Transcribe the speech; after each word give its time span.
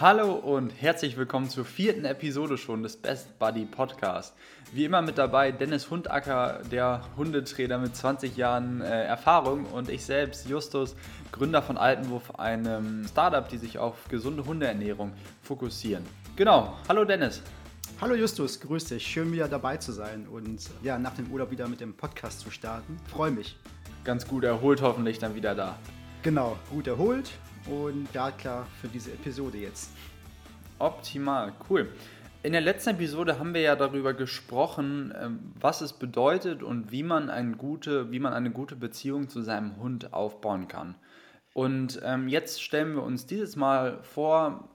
Hallo 0.00 0.32
und 0.32 0.70
herzlich 0.80 1.16
willkommen 1.16 1.48
zur 1.50 1.64
vierten 1.64 2.06
Episode 2.06 2.56
schon 2.56 2.82
des 2.82 2.96
Best 2.96 3.38
Buddy 3.38 3.66
Podcast. 3.66 4.34
Wie 4.72 4.86
immer 4.86 5.02
mit 5.02 5.18
dabei 5.18 5.52
Dennis 5.52 5.90
Hundacker, 5.90 6.62
der 6.72 7.02
Hundetrainer 7.16 7.78
mit 7.78 7.94
20 7.94 8.36
Jahren 8.36 8.80
äh, 8.80 9.04
Erfahrung 9.04 9.66
und 9.66 9.90
ich 9.90 10.04
selbst, 10.04 10.48
Justus, 10.48 10.96
Gründer 11.30 11.62
von 11.62 11.76
Altenwurf, 11.76 12.34
einem 12.36 13.06
Startup, 13.06 13.46
die 13.46 13.58
sich 13.58 13.78
auf 13.78 14.08
gesunde 14.08 14.44
Hundeernährung 14.46 15.12
fokussieren. 15.42 16.04
Genau, 16.36 16.76
hallo 16.88 17.04
Dennis. 17.04 17.42
Hallo 18.00 18.14
Justus, 18.14 18.58
grüß 18.60 18.86
dich. 18.86 19.06
Schön 19.06 19.30
wieder 19.30 19.46
dabei 19.46 19.76
zu 19.76 19.92
sein 19.92 20.26
und 20.26 20.70
ja, 20.82 20.98
nach 20.98 21.14
dem 21.14 21.30
Urlaub 21.30 21.50
wieder 21.50 21.68
mit 21.68 21.80
dem 21.80 21.94
Podcast 21.94 22.40
zu 22.40 22.50
starten. 22.50 22.96
Freue 23.08 23.30
mich. 23.30 23.56
Ganz 24.04 24.26
gut 24.26 24.42
erholt 24.42 24.80
hoffentlich 24.80 25.18
dann 25.18 25.36
wieder 25.36 25.54
da. 25.54 25.76
Genau, 26.22 26.56
gut 26.70 26.86
erholt 26.86 27.30
und 27.66 28.08
ja 28.12 28.30
klar 28.30 28.66
für 28.80 28.88
diese 28.88 29.12
Episode 29.12 29.58
jetzt. 29.58 29.90
Optimal, 30.78 31.52
cool. 31.70 31.88
In 32.42 32.52
der 32.52 32.60
letzten 32.60 32.90
Episode 32.90 33.38
haben 33.38 33.54
wir 33.54 33.60
ja 33.60 33.76
darüber 33.76 34.14
gesprochen, 34.14 35.14
ähm, 35.16 35.52
was 35.60 35.80
es 35.80 35.92
bedeutet 35.92 36.62
und 36.64 36.90
wie 36.90 37.04
man 37.04 37.30
eine 37.30 37.52
gute, 37.52 38.10
wie 38.10 38.18
man 38.18 38.32
eine 38.32 38.50
gute 38.50 38.74
Beziehung 38.74 39.28
zu 39.28 39.42
seinem 39.42 39.76
Hund 39.76 40.12
aufbauen 40.12 40.66
kann. 40.66 40.96
Und 41.54 42.00
ähm, 42.02 42.28
jetzt 42.28 42.60
stellen 42.60 42.94
wir 42.94 43.04
uns 43.04 43.26
dieses 43.26 43.54
Mal 43.54 44.02
vor, 44.02 44.68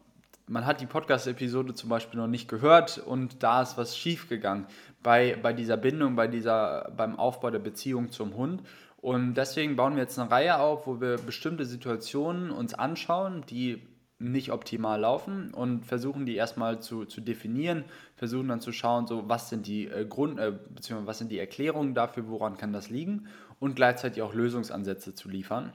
man 0.47 0.65
hat 0.65 0.79
die 0.79 0.85
Podcast-Episode 0.85 1.73
zum 1.73 1.89
Beispiel 1.89 2.19
noch 2.19 2.27
nicht 2.27 2.47
gehört 2.47 2.99
und 2.99 3.43
da 3.43 3.61
ist 3.61 3.77
was 3.77 3.97
schiefgegangen 3.97 4.65
bei, 5.03 5.37
bei 5.41 5.51
dieser 5.51 5.75
Bindung, 5.75 6.15
bei 6.15 6.27
dieser, 6.27 6.91
beim 6.95 7.19
Aufbau 7.19 7.49
der 7.49 7.59
Beziehung 7.59 8.11
zum 8.11 8.35
Hund. 8.35 8.61
Und 9.07 9.35
deswegen 9.35 9.77
bauen 9.77 9.95
wir 9.95 10.03
jetzt 10.03 10.19
eine 10.19 10.29
Reihe 10.29 10.59
auf, 10.59 10.85
wo 10.85 10.99
wir 10.99 11.15
bestimmte 11.15 11.63
Situationen 11.63 12.51
uns 12.51 12.73
anschauen, 12.73 13.45
die 13.49 13.81
nicht 14.19 14.51
optimal 14.51 14.99
laufen 14.99 15.53
und 15.53 15.85
versuchen 15.85 16.25
die 16.25 16.35
erstmal 16.35 16.81
zu, 16.81 17.05
zu 17.05 17.21
definieren, 17.21 17.85
versuchen 18.17 18.49
dann 18.49 18.59
zu 18.59 18.73
schauen, 18.73 19.07
so 19.07 19.29
was 19.29 19.47
sind 19.47 19.65
die 19.65 19.87
äh, 19.87 20.05
Grund, 20.05 20.39
äh, 20.39 20.51
beziehungsweise 20.51 21.07
was 21.07 21.19
sind 21.19 21.31
die 21.31 21.39
Erklärungen 21.39 21.93
dafür, 21.93 22.27
woran 22.27 22.57
kann 22.57 22.73
das 22.73 22.89
liegen 22.89 23.27
und 23.61 23.77
gleichzeitig 23.77 24.21
auch 24.21 24.33
Lösungsansätze 24.33 25.15
zu 25.15 25.29
liefern. 25.29 25.71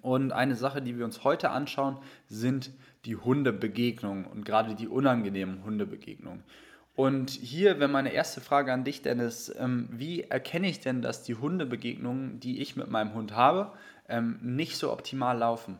Und 0.00 0.32
eine 0.32 0.56
Sache, 0.56 0.80
die 0.80 0.96
wir 0.96 1.04
uns 1.04 1.24
heute 1.24 1.50
anschauen, 1.50 1.98
sind 2.26 2.70
die 3.04 3.16
Hundebegegnungen 3.16 4.24
und 4.24 4.46
gerade 4.46 4.74
die 4.74 4.88
unangenehmen 4.88 5.62
Hundebegegnungen. 5.62 6.42
Und 6.96 7.28
hier 7.28 7.78
wäre 7.78 7.90
meine 7.90 8.14
erste 8.14 8.40
Frage 8.40 8.72
an 8.72 8.82
dich, 8.82 9.02
Dennis. 9.02 9.54
Ähm, 9.58 9.86
wie 9.92 10.22
erkenne 10.22 10.68
ich 10.68 10.80
denn, 10.80 11.02
dass 11.02 11.22
die 11.22 11.34
Hundebegegnungen, 11.34 12.40
die 12.40 12.62
ich 12.62 12.74
mit 12.74 12.90
meinem 12.90 13.12
Hund 13.12 13.32
habe, 13.32 13.72
ähm, 14.08 14.38
nicht 14.40 14.78
so 14.78 14.90
optimal 14.90 15.36
laufen? 15.36 15.78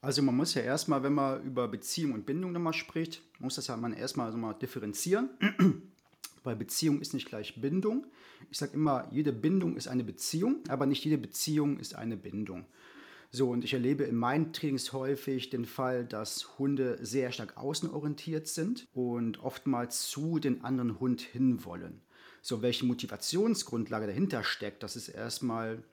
Also 0.00 0.22
man 0.22 0.34
muss 0.34 0.54
ja 0.54 0.62
erstmal, 0.62 1.02
wenn 1.02 1.12
man 1.12 1.42
über 1.42 1.68
Beziehung 1.68 2.12
und 2.14 2.24
Bindung 2.24 2.52
nochmal 2.52 2.72
spricht, 2.72 3.20
muss 3.38 3.56
das 3.56 3.66
ja 3.66 3.76
man 3.76 3.92
erstmal 3.92 4.32
so 4.32 4.38
mal 4.38 4.54
differenzieren. 4.54 5.28
Weil 6.42 6.56
Beziehung 6.56 7.02
ist 7.02 7.12
nicht 7.12 7.28
gleich 7.28 7.60
Bindung. 7.60 8.06
Ich 8.50 8.56
sage 8.56 8.72
immer, 8.72 9.08
jede 9.10 9.34
Bindung 9.34 9.76
ist 9.76 9.88
eine 9.88 10.04
Beziehung, 10.04 10.60
aber 10.68 10.86
nicht 10.86 11.04
jede 11.04 11.18
Beziehung 11.18 11.78
ist 11.78 11.94
eine 11.96 12.16
Bindung. 12.16 12.64
So, 13.32 13.50
und 13.50 13.62
ich 13.62 13.74
erlebe 13.74 14.02
in 14.04 14.16
meinen 14.16 14.52
Trainings 14.52 14.92
häufig 14.92 15.50
den 15.50 15.64
Fall, 15.64 16.04
dass 16.04 16.58
Hunde 16.58 16.98
sehr 17.00 17.30
stark 17.30 17.56
außenorientiert 17.56 18.48
sind 18.48 18.88
und 18.92 19.38
oftmals 19.38 20.08
zu 20.08 20.40
den 20.40 20.64
anderen 20.64 20.98
Hund 20.98 21.20
hinwollen. 21.20 22.02
So, 22.42 22.60
welche 22.60 22.86
Motivationsgrundlage 22.86 24.08
dahinter 24.08 24.42
steckt, 24.42 24.82
das 24.82 24.96
ist 24.96 25.08
erstmal 25.08 25.84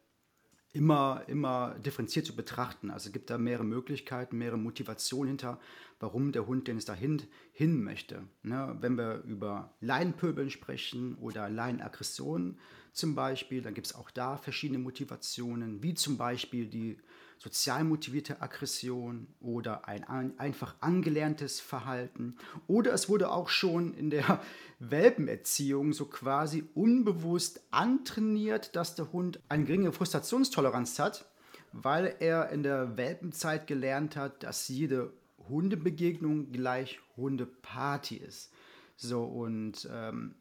immer, 0.74 1.24
immer 1.28 1.76
differenziert 1.80 2.26
zu 2.26 2.36
betrachten. 2.36 2.90
Also 2.90 3.10
es 3.10 3.14
gibt 3.14 3.30
da 3.30 3.38
mehrere 3.38 3.66
Möglichkeiten, 3.66 4.38
mehrere 4.38 4.58
Motivationen 4.58 5.30
hinter, 5.30 5.60
warum 6.00 6.32
der 6.32 6.48
Hund 6.48 6.68
denn 6.68 6.78
es 6.78 6.86
dahin 6.86 7.22
hin 7.52 7.84
möchte. 7.84 8.28
Ne? 8.44 8.78
Wenn 8.80 8.98
wir 8.98 9.24
über 9.24 9.76
Leinenpöbeln 9.82 10.50
sprechen 10.50 11.16
oder 11.16 11.50
Leinenaggressionen 11.50 12.60
zum 12.94 13.16
Beispiel, 13.16 13.62
dann 13.62 13.74
gibt 13.74 13.88
es 13.88 13.96
auch 13.96 14.10
da 14.12 14.38
verschiedene 14.38 14.80
Motivationen, 14.80 15.84
wie 15.84 15.94
zum 15.94 16.18
Beispiel 16.18 16.68
die 16.68 16.98
sozial 17.38 17.84
motivierte 17.84 18.42
Aggression 18.42 19.28
oder 19.40 19.88
ein, 19.88 20.04
ein 20.06 20.38
einfach 20.40 20.76
angelerntes 20.82 21.60
Verhalten. 21.60 22.36
Oder 22.68 22.94
es 22.94 23.10
wurde 23.10 23.32
auch 23.32 23.50
schon 23.50 23.94
in 23.94 24.10
der 24.10 24.42
Welpenerziehung 24.80 25.94
so 25.94 26.06
quasi 26.06 26.64
unbewusst 26.74 27.62
antrainiert, 27.72 28.76
dass 28.76 28.96
der 28.96 29.12
Hund 29.12 29.40
eine 29.50 29.66
geringe 29.66 29.92
Frustrationstoleranz 29.92 31.00
hat, 31.00 31.26
weil 31.72 32.16
er 32.20 32.50
in 32.50 32.64
der 32.64 32.98
Welpenzeit 32.98 33.68
gelernt 33.68 34.16
hat, 34.16 34.44
dass 34.44 34.68
jede 34.68 35.14
Hundebegegnung 35.48 36.52
gleich 36.52 37.00
Hundeparty 37.16 38.18
ist. 38.18 38.52
So, 38.96 39.24
und 39.24 39.88
ähm, 39.92 40.36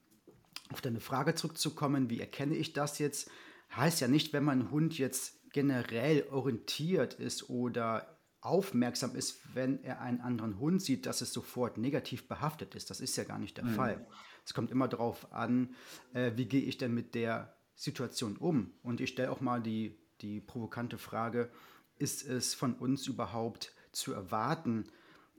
auf 0.70 0.80
deine 0.80 1.00
Frage 1.00 1.34
zurückzukommen, 1.34 2.10
wie 2.10 2.20
erkenne 2.20 2.56
ich 2.56 2.72
das 2.72 2.98
jetzt? 2.98 3.30
Heißt 3.74 4.00
ja 4.00 4.08
nicht, 4.08 4.32
wenn 4.32 4.44
mein 4.44 4.70
Hund 4.70 4.96
jetzt 4.96 5.35
generell 5.56 6.26
orientiert 6.30 7.14
ist 7.14 7.48
oder 7.48 8.18
aufmerksam 8.42 9.16
ist, 9.16 9.40
wenn 9.54 9.82
er 9.82 10.02
einen 10.02 10.20
anderen 10.20 10.60
Hund 10.60 10.82
sieht, 10.82 11.06
dass 11.06 11.22
es 11.22 11.32
sofort 11.32 11.78
negativ 11.78 12.28
behaftet 12.28 12.74
ist. 12.74 12.90
Das 12.90 13.00
ist 13.00 13.16
ja 13.16 13.24
gar 13.24 13.38
nicht 13.38 13.56
der 13.56 13.64
mhm. 13.64 13.74
Fall. 13.74 14.06
Es 14.44 14.52
kommt 14.52 14.70
immer 14.70 14.86
darauf 14.86 15.32
an, 15.32 15.74
äh, 16.12 16.32
wie 16.36 16.44
gehe 16.44 16.60
ich 16.60 16.76
denn 16.76 16.92
mit 16.92 17.14
der 17.14 17.56
Situation 17.74 18.36
um. 18.36 18.74
Und 18.82 19.00
ich 19.00 19.08
stelle 19.08 19.32
auch 19.32 19.40
mal 19.40 19.62
die, 19.62 19.96
die 20.20 20.42
provokante 20.42 20.98
Frage, 20.98 21.50
ist 21.96 22.28
es 22.28 22.52
von 22.52 22.74
uns 22.74 23.06
überhaupt 23.06 23.72
zu 23.92 24.12
erwarten, 24.12 24.84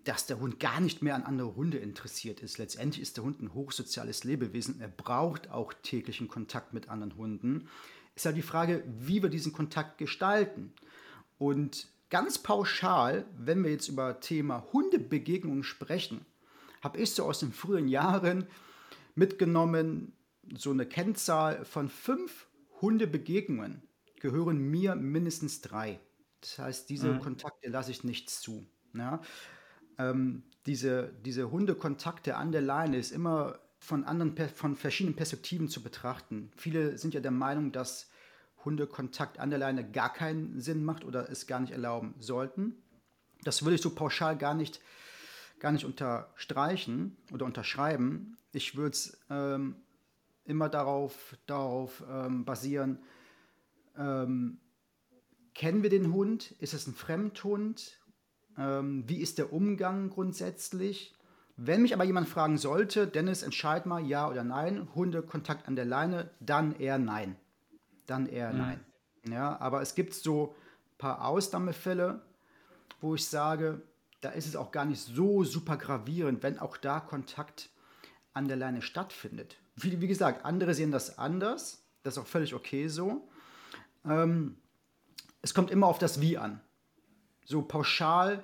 dass 0.03 0.25
der 0.25 0.39
Hund 0.39 0.59
gar 0.59 0.79
nicht 0.79 1.03
mehr 1.03 1.13
an 1.13 1.23
andere 1.23 1.55
Hunde 1.55 1.78
interessiert 1.78 2.39
ist. 2.39 2.57
Letztendlich 2.57 3.03
ist 3.03 3.17
der 3.17 3.23
Hund 3.23 3.39
ein 3.39 3.53
hochsoziales 3.53 4.23
Lebewesen. 4.23 4.81
Er 4.81 4.88
braucht 4.88 5.51
auch 5.51 5.73
täglichen 5.73 6.28
Kontakt 6.28 6.73
mit 6.73 6.89
anderen 6.89 7.17
Hunden 7.17 7.67
ist 8.17 8.25
ja 8.25 8.31
die 8.31 8.41
Frage, 8.41 8.83
wie 8.88 9.22
wir 9.22 9.29
diesen 9.29 9.53
Kontakt 9.53 9.97
gestalten. 9.97 10.73
Und 11.38 11.88
ganz 12.09 12.39
pauschal, 12.39 13.25
wenn 13.38 13.63
wir 13.63 13.72
jetzt 13.72 13.88
über 13.88 14.19
Thema 14.19 14.66
Hundebegegnungen 14.73 15.63
sprechen, 15.63 16.25
habe 16.81 16.97
ich 16.97 17.11
so 17.11 17.23
aus 17.25 17.39
den 17.39 17.53
frühen 17.53 17.88
Jahren 17.88 18.47
mitgenommen, 19.16 20.13
so 20.55 20.72
eine 20.72 20.85
Kennzahl 20.85 21.63
von 21.63 21.89
fünf 21.89 22.47
Hundebegegnungen 22.81 23.83
gehören 24.19 24.57
mir 24.57 24.95
mindestens 24.95 25.61
drei. 25.61 25.99
Das 26.41 26.57
heißt, 26.57 26.89
diese 26.89 27.13
mhm. 27.13 27.19
Kontakte 27.19 27.69
lasse 27.69 27.91
ich 27.91 28.03
nicht 28.03 28.29
zu. 28.29 28.66
Ja? 28.94 29.22
Ähm, 29.99 30.44
diese, 30.66 31.13
diese 31.23 31.51
Hundekontakte 31.51 32.35
an 32.35 32.51
der 32.51 32.61
Leine 32.61 32.97
ist 32.97 33.11
immer 33.11 33.59
von 33.80 34.04
anderen, 34.04 34.36
von 34.50 34.76
verschiedenen 34.76 35.16
Perspektiven 35.16 35.70
zu 35.70 35.82
betrachten. 35.82 36.52
Viele 36.56 36.98
sind 36.98 37.14
ja 37.14 37.20
der 37.20 37.32
Meinung, 37.32 37.72
dass 37.72 38.10
Hundekontakt 38.66 39.40
an 39.40 39.50
der 39.50 39.60
Leine 39.60 39.90
gar 39.90 40.12
keinen 40.12 40.60
Sinn 40.60 40.84
macht 40.84 41.06
oder 41.06 41.30
es 41.30 41.48
gar 41.48 41.60
nicht 41.60 41.72
erlauben 41.72 42.16
sollten. 42.20 42.76
Das 43.44 43.64
würde 43.64 43.76
ich 43.76 43.82
so 43.82 43.94
pauschal 43.94 44.38
gar 44.38 44.56
nicht, 44.56 44.82
gar 45.60 45.72
nicht 45.72 45.86
unterstreichen 45.86 47.18
oder 47.32 47.46
unterschreiben. 47.46 48.38
Ich 48.52 48.76
würde 48.76 48.92
es 48.92 49.18
ähm, 49.30 49.76
immer 50.44 50.70
darauf, 50.70 51.38
darauf 51.46 52.04
ähm, 52.09 52.46
basieren, 52.46 53.00
ähm, 53.98 54.59
kennen 55.54 55.84
wir 55.84 55.90
den 55.90 56.14
Hund? 56.14 56.52
Ist 56.59 56.74
es 56.74 56.88
ein 56.88 56.94
Fremdhund? 56.94 58.00
Ähm, 58.58 59.04
wie 59.08 59.18
ist 59.18 59.38
der 59.38 59.52
Umgang 59.54 60.09
grundsätzlich? 60.09 61.16
Wenn 61.57 61.81
mich 61.81 61.94
aber 61.95 62.03
jemand 62.03 62.29
fragen 62.29 62.59
sollte, 62.59 63.07
Dennis, 63.07 63.41
entscheid 63.41 63.88
mal 63.88 64.06
ja 64.06 64.29
oder 64.29 64.44
nein, 64.44 64.88
Hundekontakt 64.94 65.68
an 65.68 65.75
der 65.75 65.85
Leine, 65.85 66.29
dann 66.40 66.75
eher 66.79 67.00
nein. 67.00 67.35
Dann 68.06 68.28
eher 68.28 68.53
mhm. 68.53 68.59
nein. 68.59 68.79
Ja, 69.28 69.59
aber 69.59 69.81
es 69.81 69.96
gibt 69.96 70.13
so 70.13 70.56
ein 70.94 70.97
paar 71.00 71.25
Ausnahmefälle, 71.25 72.22
wo 73.01 73.16
ich 73.16 73.25
sage, 73.25 73.81
da 74.22 74.29
ist 74.29 74.47
es 74.47 74.55
auch 74.55 74.72
gar 74.72 74.85
nicht 74.85 75.02
so 75.02 75.43
super 75.43 75.78
gravierend, 75.78 76.43
wenn 76.43 76.59
auch 76.59 76.78
da 76.78 76.99
Kontakt 76.99 77.70
an 78.34 78.47
der 78.47 78.58
Leine 78.58 78.84
stattfindet. 78.84 79.58
Wie, 79.76 79.99
wie 79.99 80.08
gesagt, 80.08 80.46
andere 80.46 80.76
sehen 80.76 80.91
das 80.91 81.17
anders, 81.17 81.84
das 82.03 82.16
ist 82.16 82.23
auch 82.23 82.28
völlig 82.28 82.53
okay 82.53 82.87
so. 82.87 83.28
Ähm, 84.05 84.58
es 85.41 85.55
kommt 85.55 85.72
immer 85.72 85.87
auf 85.87 85.97
das 85.97 86.22
Wie 86.22 86.37
an. 86.37 86.61
So 87.46 87.64
pauschal 87.64 88.43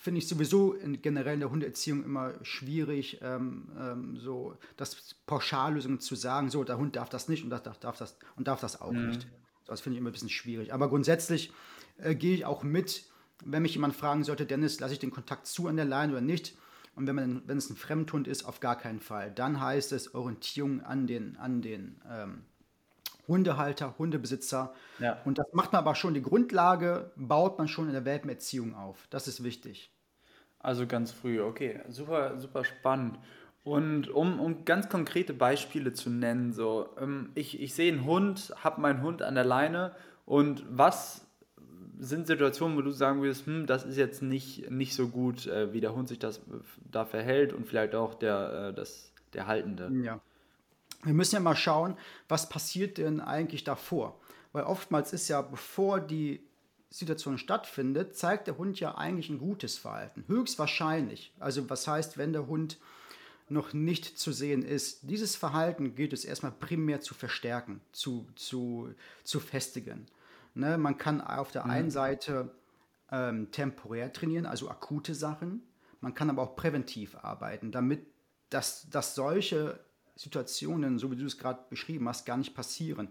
finde 0.00 0.18
ich 0.18 0.28
sowieso 0.28 0.72
in, 0.72 1.02
generell 1.02 1.34
in 1.34 1.40
der 1.40 1.50
Hundeerziehung 1.50 2.02
immer 2.04 2.32
schwierig, 2.42 3.20
ähm, 3.20 3.68
ähm, 3.78 4.16
so 4.16 4.56
das 4.78 5.14
Pauschallösungen 5.26 6.00
zu 6.00 6.14
sagen, 6.14 6.48
so 6.48 6.64
der 6.64 6.78
Hund 6.78 6.96
darf 6.96 7.10
das 7.10 7.28
nicht 7.28 7.44
und 7.44 7.50
das 7.50 7.62
darf, 7.62 7.78
darf 7.78 7.98
das 7.98 8.16
und 8.36 8.48
darf 8.48 8.60
das 8.60 8.80
auch 8.80 8.92
mhm. 8.92 9.08
nicht. 9.08 9.26
Das 9.66 9.82
finde 9.82 9.96
ich 9.96 10.00
immer 10.00 10.08
ein 10.08 10.14
bisschen 10.14 10.30
schwierig. 10.30 10.72
Aber 10.72 10.88
grundsätzlich 10.88 11.52
äh, 11.98 12.14
gehe 12.14 12.34
ich 12.34 12.46
auch 12.46 12.62
mit, 12.62 13.04
wenn 13.44 13.60
mich 13.60 13.74
jemand 13.74 13.94
fragen 13.94 14.24
sollte, 14.24 14.46
Dennis, 14.46 14.80
lasse 14.80 14.94
ich 14.94 15.00
den 15.00 15.10
Kontakt 15.10 15.46
zu 15.46 15.68
an 15.68 15.76
der 15.76 15.84
Leine 15.84 16.12
oder 16.12 16.22
nicht? 16.22 16.56
Und 16.94 17.06
wenn, 17.06 17.16
man, 17.16 17.42
wenn 17.46 17.58
es 17.58 17.68
ein 17.68 17.76
Fremdhund 17.76 18.26
ist, 18.26 18.44
auf 18.44 18.60
gar 18.60 18.78
keinen 18.78 19.00
Fall. 19.00 19.30
Dann 19.30 19.60
heißt 19.60 19.92
es 19.92 20.14
Orientierung 20.14 20.80
an 20.80 21.06
den, 21.06 21.36
an 21.36 21.60
den 21.60 22.00
ähm, 22.10 22.44
Hundehalter, 23.30 23.94
Hundebesitzer. 23.98 24.74
Ja. 24.98 25.18
Und 25.24 25.38
das 25.38 25.46
macht 25.52 25.72
man 25.72 25.80
aber 25.80 25.94
schon, 25.94 26.12
die 26.12 26.22
Grundlage 26.22 27.12
baut 27.16 27.56
man 27.56 27.68
schon 27.68 27.86
in 27.86 27.94
der 27.94 28.04
Welpenerziehung 28.04 28.74
auf. 28.74 29.06
Das 29.08 29.26
ist 29.26 29.42
wichtig. 29.42 29.90
Also 30.58 30.86
ganz 30.86 31.10
früh, 31.10 31.40
okay. 31.40 31.80
Super, 31.88 32.38
super 32.38 32.64
spannend. 32.64 33.18
Und 33.64 34.08
um, 34.10 34.40
um 34.40 34.64
ganz 34.64 34.88
konkrete 34.88 35.32
Beispiele 35.32 35.92
zu 35.92 36.10
nennen, 36.10 36.52
so, 36.52 36.88
ähm, 37.00 37.30
ich, 37.34 37.60
ich 37.60 37.74
sehe 37.74 37.92
einen 37.92 38.04
Hund, 38.04 38.52
habe 38.62 38.80
meinen 38.80 39.02
Hund 39.02 39.22
an 39.22 39.34
der 39.34 39.44
Leine 39.44 39.94
und 40.26 40.64
was 40.68 41.26
sind 41.98 42.26
Situationen, 42.26 42.76
wo 42.76 42.82
du 42.82 42.90
sagen 42.90 43.20
würdest, 43.20 43.46
hm, 43.46 43.66
das 43.66 43.84
ist 43.84 43.96
jetzt 43.96 44.22
nicht, 44.22 44.70
nicht 44.70 44.94
so 44.94 45.08
gut, 45.08 45.46
äh, 45.46 45.72
wie 45.72 45.80
der 45.80 45.94
Hund 45.94 46.08
sich 46.08 46.18
das 46.18 46.40
da 46.90 47.04
verhält 47.04 47.52
und 47.52 47.66
vielleicht 47.66 47.94
auch 47.94 48.14
der, 48.14 48.68
äh, 48.70 48.74
das, 48.74 49.12
der 49.34 49.46
Haltende? 49.46 49.90
Ja. 50.02 50.20
Wir 51.02 51.14
müssen 51.14 51.36
ja 51.36 51.40
mal 51.40 51.56
schauen, 51.56 51.96
was 52.28 52.48
passiert 52.48 52.98
denn 52.98 53.20
eigentlich 53.20 53.64
davor? 53.64 54.20
Weil 54.52 54.64
oftmals 54.64 55.12
ist 55.12 55.28
ja, 55.28 55.40
bevor 55.42 56.00
die 56.00 56.44
Situation 56.90 57.38
stattfindet, 57.38 58.16
zeigt 58.16 58.48
der 58.48 58.58
Hund 58.58 58.80
ja 58.80 58.96
eigentlich 58.96 59.30
ein 59.30 59.38
gutes 59.38 59.78
Verhalten. 59.78 60.24
Höchstwahrscheinlich. 60.26 61.32
Also 61.38 61.70
was 61.70 61.86
heißt, 61.86 62.18
wenn 62.18 62.32
der 62.32 62.48
Hund 62.48 62.78
noch 63.50 63.72
nicht 63.72 64.18
zu 64.18 64.32
sehen 64.32 64.62
ist. 64.62 65.10
Dieses 65.10 65.36
Verhalten 65.36 65.94
gilt 65.94 66.12
es 66.12 66.24
erstmal 66.24 66.52
primär 66.52 67.00
zu 67.00 67.14
verstärken, 67.14 67.80
zu, 67.92 68.28
zu, 68.36 68.94
zu 69.24 69.40
festigen. 69.40 70.06
Ne, 70.54 70.78
man 70.78 70.98
kann 70.98 71.20
auf 71.20 71.50
der 71.50 71.64
mhm. 71.64 71.70
einen 71.70 71.90
Seite 71.90 72.54
ähm, 73.10 73.50
temporär 73.50 74.12
trainieren, 74.12 74.46
also 74.46 74.70
akute 74.70 75.14
Sachen. 75.14 75.62
Man 76.00 76.14
kann 76.14 76.30
aber 76.30 76.42
auch 76.42 76.56
präventiv 76.56 77.16
arbeiten, 77.16 77.72
damit 77.72 78.06
dass, 78.50 78.88
dass 78.90 79.14
solche 79.14 79.78
Situationen, 80.20 80.98
so 80.98 81.10
wie 81.10 81.16
du 81.16 81.24
es 81.24 81.38
gerade 81.38 81.60
beschrieben 81.70 82.06
hast, 82.06 82.26
gar 82.26 82.36
nicht 82.36 82.54
passieren. 82.54 83.08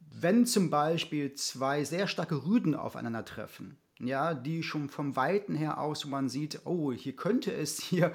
Wenn 0.00 0.46
zum 0.46 0.68
Beispiel 0.68 1.32
zwei 1.34 1.84
sehr 1.84 2.08
starke 2.08 2.44
Rüden 2.44 2.74
aufeinandertreffen, 2.74 3.76
ja, 4.00 4.34
die 4.34 4.64
schon 4.64 4.88
vom 4.88 5.14
Weiten 5.14 5.54
her 5.54 5.78
aus, 5.78 6.04
wo 6.04 6.08
man 6.08 6.28
sieht, 6.28 6.62
oh, 6.64 6.90
hier 6.92 7.14
könnte 7.14 7.52
es 7.52 7.80
hier 7.80 8.12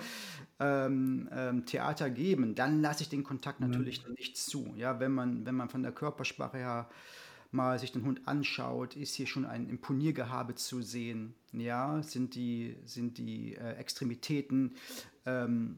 ähm, 0.59 1.29
ähm, 1.31 1.65
Theater 1.65 2.09
geben, 2.09 2.55
dann 2.55 2.81
lasse 2.81 3.03
ich 3.03 3.09
den 3.09 3.23
Kontakt 3.23 3.61
mhm. 3.61 3.69
natürlich 3.69 4.05
mhm. 4.05 4.15
nicht 4.15 4.35
zu. 4.35 4.73
Ja, 4.75 4.99
wenn 4.99 5.13
man, 5.13 5.45
wenn 5.45 5.55
man 5.55 5.69
von 5.69 5.83
der 5.83 5.93
Körpersprache 5.93 6.57
her 6.57 6.89
mal 7.51 7.79
sich 7.79 7.93
den 7.93 8.03
Hund 8.03 8.27
anschaut, 8.27 8.97
ist 8.97 9.15
hier 9.15 9.27
schon 9.27 9.45
ein 9.45 9.69
Imponiergehabe 9.69 10.55
zu 10.55 10.81
sehen. 10.81 11.35
Ja, 11.53 12.03
sind 12.03 12.35
die, 12.35 12.75
sind 12.83 13.17
die 13.17 13.55
äh, 13.55 13.75
Extremitäten 13.75 14.75
ähm, 15.25 15.77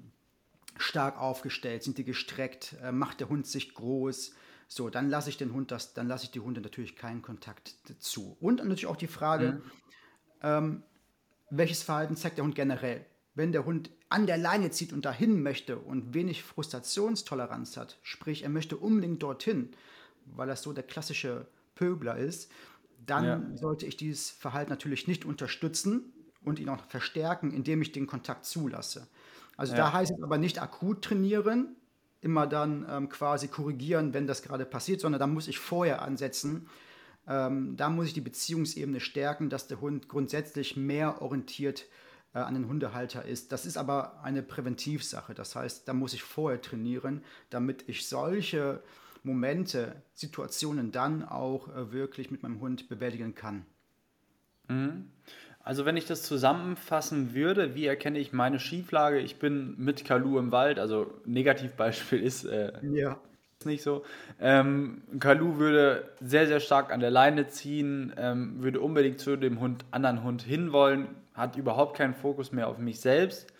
stark 0.77 1.19
aufgestellt, 1.19 1.83
sind 1.83 1.97
die 1.97 2.03
gestreckt, 2.03 2.75
äh, 2.83 2.91
macht 2.91 3.19
der 3.19 3.29
Hund 3.29 3.47
sich 3.47 3.73
groß. 3.73 4.33
So, 4.67 4.89
dann 4.89 5.09
lasse 5.09 5.29
ich 5.29 5.37
den 5.37 5.53
Hund 5.53 5.71
das, 5.71 5.93
dann 5.93 6.07
lasse 6.07 6.25
ich 6.25 6.31
die 6.31 6.41
Hunde 6.41 6.59
natürlich 6.61 6.95
keinen 6.95 7.21
Kontakt 7.21 7.75
zu. 7.99 8.35
Und 8.41 8.57
natürlich 8.57 8.87
auch 8.87 8.97
die 8.97 9.07
Frage, 9.07 9.61
mhm 9.63 9.71
ähm, 10.41 10.83
welches 11.49 11.83
Verhalten 11.83 12.15
zeigt 12.15 12.37
der 12.37 12.45
Hund 12.45 12.55
generell. 12.55 13.05
Wenn 13.33 13.51
der 13.51 13.65
Hund 13.65 13.91
an 14.09 14.25
der 14.25 14.37
Leine 14.37 14.71
zieht 14.71 14.93
und 14.93 15.05
dahin 15.05 15.41
möchte 15.43 15.77
und 15.77 16.13
wenig 16.13 16.43
Frustrationstoleranz 16.43 17.77
hat, 17.77 17.99
sprich 18.01 18.43
er 18.43 18.49
möchte 18.49 18.77
unbedingt 18.77 19.21
dorthin, 19.21 19.71
weil 20.25 20.49
er 20.49 20.55
so 20.55 20.73
der 20.73 20.83
klassische 20.83 21.47
Pöbler 21.75 22.17
ist, 22.17 22.51
dann 23.05 23.25
ja. 23.25 23.41
sollte 23.55 23.85
ich 23.85 23.95
dieses 23.95 24.29
Verhalten 24.29 24.71
natürlich 24.71 25.07
nicht 25.07 25.23
unterstützen 25.23 26.13
und 26.43 26.59
ihn 26.59 26.69
auch 26.69 26.83
verstärken, 26.85 27.51
indem 27.51 27.81
ich 27.81 27.91
den 27.91 28.07
Kontakt 28.07 28.45
zulasse. 28.45 29.07
Also 29.57 29.73
ja. 29.73 29.79
da 29.79 29.93
heißt 29.93 30.13
es 30.15 30.23
aber 30.23 30.37
nicht 30.37 30.61
akut 30.61 31.03
trainieren, 31.03 31.75
immer 32.21 32.47
dann 32.47 32.85
ähm, 32.89 33.09
quasi 33.09 33.47
korrigieren, 33.47 34.13
wenn 34.13 34.27
das 34.27 34.41
gerade 34.41 34.65
passiert, 34.65 35.01
sondern 35.01 35.19
da 35.19 35.27
muss 35.27 35.47
ich 35.47 35.59
vorher 35.59 36.01
ansetzen, 36.01 36.69
ähm, 37.27 37.75
da 37.75 37.89
muss 37.89 38.07
ich 38.07 38.13
die 38.13 38.21
Beziehungsebene 38.21 38.99
stärken, 38.99 39.49
dass 39.49 39.67
der 39.67 39.81
Hund 39.81 40.07
grundsätzlich 40.07 40.77
mehr 40.77 41.21
orientiert 41.21 41.85
äh, 42.33 42.39
an 42.39 42.53
den 42.53 42.67
Hundehalter 42.67 43.25
ist. 43.25 43.51
Das 43.51 43.65
ist 43.65 43.77
aber 43.77 44.23
eine 44.23 44.43
Präventivsache. 44.43 45.33
Das 45.33 45.55
heißt, 45.55 45.87
da 45.87 45.93
muss 45.93 46.13
ich 46.13 46.23
vorher 46.23 46.61
trainieren, 46.61 47.23
damit 47.49 47.83
ich 47.87 48.07
solche 48.07 48.81
Momente, 49.23 50.01
Situationen 50.13 50.91
dann 50.91 51.23
auch 51.23 51.67
äh, 51.75 51.91
wirklich 51.91 52.31
mit 52.31 52.43
meinem 52.43 52.61
Hund 52.61 52.87
bewältigen 52.87 53.35
kann. 53.35 53.65
Mhm. 54.69 55.11
Also 55.67 55.85
wenn 55.85 55.97
ich 55.97 56.05
das 56.05 56.23
zusammenfassen 56.23 57.35
würde, 57.35 57.75
wie 57.75 57.87
erkenne 57.87 58.19
ich 58.19 58.31
meine 58.31 58.57
Schieflage? 58.57 59.19
Ich 59.19 59.35
bin 59.35 59.75
mit 59.77 60.05
Kalu 60.05 60.39
im 60.39 60.53
Wald, 60.53 60.79
also 60.79 61.11
Negativbeispiel 61.25 62.23
ist 62.23 62.45
äh, 62.45 62.71
ja 62.83 63.19
nicht 63.65 63.83
so. 63.83 64.05
Ähm, 64.39 65.01
Kalu 65.19 65.57
würde 65.57 66.09
sehr, 66.21 66.47
sehr 66.47 66.61
stark 66.61 66.93
an 66.93 67.01
der 67.01 67.11
Leine 67.11 67.47
ziehen, 67.47 68.13
ähm, 68.15 68.63
würde 68.63 68.79
unbedingt 68.79 69.19
zu 69.19 69.35
dem 69.35 69.59
Hund, 69.59 69.83
anderen 69.91 70.23
Hund 70.23 70.41
hinwollen, 70.41 71.09
hat 71.33 71.57
überhaupt 71.57 71.97
keinen 71.97 72.13
Fokus 72.13 72.53
mehr 72.53 72.69
auf 72.69 72.77
mich 72.77 73.01
selbst 73.01 73.51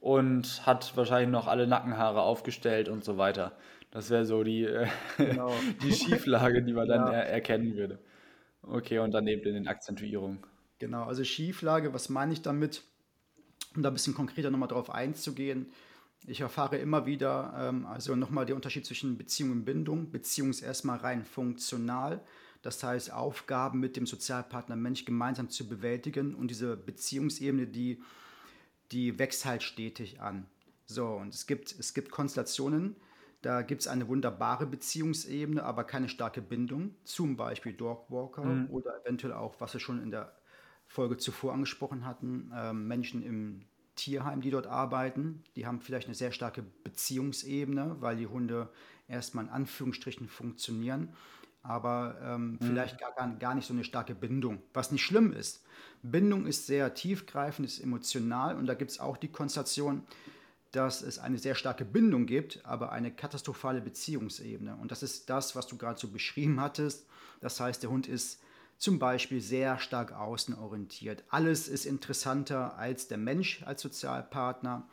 und 0.00 0.66
hat 0.66 0.96
wahrscheinlich 0.96 1.30
noch 1.30 1.46
alle 1.46 1.68
Nackenhaare 1.68 2.22
aufgestellt 2.22 2.88
und 2.88 3.04
so 3.04 3.18
weiter. 3.18 3.52
Das 3.92 4.10
wäre 4.10 4.24
so 4.24 4.42
die, 4.42 4.64
äh, 4.64 4.88
genau. 5.16 5.52
die 5.84 5.92
Schieflage, 5.92 6.64
die 6.64 6.72
man 6.72 6.88
dann 6.88 7.06
ja. 7.06 7.12
er 7.12 7.28
erkennen 7.28 7.76
würde. 7.76 8.00
Okay, 8.64 8.98
und 8.98 9.12
dann 9.12 9.28
eben 9.28 9.42
in 9.42 9.54
den 9.54 9.68
Akzentuierungen. 9.68 10.40
Genau, 10.82 11.04
also 11.04 11.22
Schieflage, 11.22 11.94
was 11.94 12.08
meine 12.08 12.32
ich 12.32 12.42
damit? 12.42 12.82
Um 13.74 13.82
da 13.82 13.90
ein 13.90 13.94
bisschen 13.94 14.14
konkreter 14.14 14.50
nochmal 14.50 14.68
drauf 14.68 14.90
einzugehen 14.90 15.72
ich 16.26 16.40
erfahre 16.40 16.76
immer 16.76 17.06
wieder, 17.06 17.52
ähm, 17.56 17.86
also 17.86 18.14
nochmal 18.14 18.46
der 18.46 18.56
Unterschied 18.56 18.86
zwischen 18.86 19.18
Beziehung 19.18 19.50
und 19.50 19.64
Bindung. 19.64 20.10
Beziehung 20.10 20.50
ist 20.50 20.62
erstmal 20.62 20.98
rein 20.98 21.24
funktional, 21.24 22.20
das 22.62 22.82
heißt 22.82 23.12
Aufgaben 23.12 23.80
mit 23.80 23.96
dem 23.96 24.06
Sozialpartner 24.06 24.76
Mensch 24.76 25.04
gemeinsam 25.04 25.50
zu 25.50 25.68
bewältigen 25.68 26.34
und 26.34 26.48
diese 26.48 26.76
Beziehungsebene, 26.76 27.66
die, 27.66 28.00
die 28.92 29.18
wächst 29.18 29.44
halt 29.44 29.62
stetig 29.62 30.20
an. 30.20 30.46
So, 30.86 31.06
und 31.06 31.34
es 31.34 31.46
gibt, 31.46 31.74
es 31.78 31.94
gibt 31.94 32.10
Konstellationen, 32.10 32.96
da 33.40 33.62
gibt 33.62 33.80
es 33.80 33.88
eine 33.88 34.06
wunderbare 34.06 34.66
Beziehungsebene, 34.66 35.64
aber 35.64 35.82
keine 35.82 36.08
starke 36.08 36.40
Bindung, 36.40 36.94
zum 37.02 37.36
Beispiel 37.36 37.72
Dogwalker 37.72 38.44
mhm. 38.44 38.70
oder 38.70 39.00
eventuell 39.02 39.32
auch, 39.32 39.56
was 39.58 39.72
wir 39.72 39.80
schon 39.80 40.00
in 40.00 40.12
der 40.12 40.32
Folge 40.92 41.16
zuvor 41.16 41.54
angesprochen 41.54 42.04
hatten, 42.04 42.52
äh, 42.54 42.74
Menschen 42.74 43.22
im 43.22 43.62
Tierheim, 43.94 44.42
die 44.42 44.50
dort 44.50 44.66
arbeiten. 44.66 45.42
Die 45.56 45.66
haben 45.66 45.80
vielleicht 45.80 46.06
eine 46.06 46.14
sehr 46.14 46.32
starke 46.32 46.62
Beziehungsebene, 46.84 47.96
weil 48.00 48.16
die 48.16 48.26
Hunde 48.26 48.68
erstmal 49.08 49.46
in 49.46 49.50
Anführungsstrichen 49.50 50.28
funktionieren, 50.28 51.08
aber 51.62 52.18
ähm, 52.22 52.52
mhm. 52.52 52.58
vielleicht 52.60 52.98
gar, 52.98 53.12
gar 53.38 53.54
nicht 53.54 53.66
so 53.66 53.72
eine 53.72 53.84
starke 53.84 54.14
Bindung, 54.14 54.62
was 54.74 54.92
nicht 54.92 55.02
schlimm 55.02 55.32
ist. 55.32 55.64
Bindung 56.02 56.46
ist 56.46 56.66
sehr 56.66 56.92
tiefgreifend, 56.92 57.66
ist 57.66 57.80
emotional 57.80 58.56
und 58.56 58.66
da 58.66 58.74
gibt 58.74 58.90
es 58.90 59.00
auch 59.00 59.16
die 59.16 59.28
Konstellation, 59.28 60.02
dass 60.72 61.00
es 61.00 61.18
eine 61.18 61.38
sehr 61.38 61.54
starke 61.54 61.86
Bindung 61.86 62.26
gibt, 62.26 62.60
aber 62.66 62.92
eine 62.92 63.10
katastrophale 63.10 63.80
Beziehungsebene. 63.80 64.76
Und 64.76 64.90
das 64.90 65.02
ist 65.02 65.30
das, 65.30 65.56
was 65.56 65.66
du 65.66 65.78
gerade 65.78 65.98
so 65.98 66.08
beschrieben 66.08 66.60
hattest. 66.60 67.06
Das 67.40 67.60
heißt, 67.60 67.82
der 67.82 67.90
Hund 67.90 68.08
ist 68.08 68.42
zum 68.82 68.98
Beispiel 68.98 69.40
sehr 69.40 69.78
stark 69.78 70.10
außenorientiert. 70.10 71.22
Alles 71.28 71.68
ist 71.68 71.86
interessanter 71.86 72.76
als 72.76 73.06
der 73.06 73.16
Mensch 73.16 73.62
als 73.62 73.80
Sozialpartner. 73.80 74.88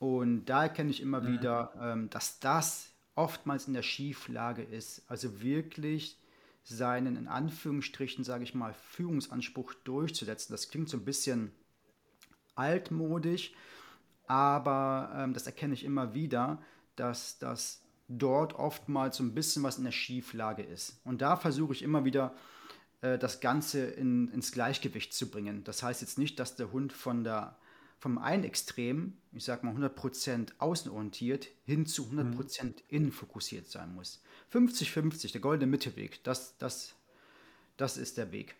Und 0.00 0.46
da 0.46 0.64
erkenne 0.64 0.90
ich 0.90 1.00
immer 1.00 1.20
mhm. 1.20 1.34
wieder, 1.34 1.72
ähm, 1.80 2.10
dass 2.10 2.40
das 2.40 2.90
oftmals 3.14 3.68
in 3.68 3.74
der 3.74 3.84
Schieflage 3.84 4.64
ist. 4.64 5.08
Also 5.08 5.40
wirklich 5.40 6.18
seinen, 6.64 7.14
in 7.14 7.28
Anführungsstrichen, 7.28 8.24
sage 8.24 8.42
ich 8.42 8.56
mal, 8.56 8.74
Führungsanspruch 8.74 9.72
durchzusetzen. 9.84 10.52
Das 10.52 10.68
klingt 10.68 10.88
so 10.88 10.96
ein 10.96 11.04
bisschen 11.04 11.52
altmodisch, 12.56 13.52
aber 14.26 15.12
ähm, 15.14 15.32
das 15.32 15.46
erkenne 15.46 15.74
ich 15.74 15.84
immer 15.84 16.12
wieder, 16.12 16.60
dass 16.96 17.38
das 17.38 17.82
dort 18.08 18.54
oftmals 18.54 19.18
so 19.18 19.22
ein 19.22 19.32
bisschen 19.32 19.62
was 19.62 19.78
in 19.78 19.84
der 19.84 19.92
Schieflage 19.92 20.64
ist. 20.64 21.00
Und 21.04 21.22
da 21.22 21.36
versuche 21.36 21.72
ich 21.72 21.82
immer 21.82 22.04
wieder 22.04 22.34
äh, 23.02 23.18
das 23.18 23.40
Ganze 23.40 23.84
in, 23.84 24.28
ins 24.28 24.52
Gleichgewicht 24.52 25.12
zu 25.12 25.30
bringen. 25.30 25.64
Das 25.64 25.82
heißt 25.82 26.00
jetzt 26.00 26.18
nicht, 26.18 26.40
dass 26.40 26.56
der 26.56 26.72
Hund 26.72 26.92
von 26.92 27.24
der, 27.24 27.56
vom 27.98 28.16
einen 28.16 28.44
Extrem, 28.44 29.18
ich 29.32 29.44
sag 29.44 29.62
mal 29.64 29.74
100% 29.74 30.52
außenorientiert, 30.58 31.48
hin 31.64 31.84
zu 31.84 32.04
100% 32.04 32.64
mhm. 32.64 32.74
innen 32.88 33.12
fokussiert 33.12 33.66
sein 33.68 33.94
muss. 33.94 34.22
50-50, 34.52 35.32
der 35.32 35.40
goldene 35.40 35.70
Mittelweg, 35.70 36.22
das, 36.24 36.56
das, 36.58 36.94
das 37.76 37.96
ist 37.96 38.16
der 38.16 38.32
Weg. 38.32 38.54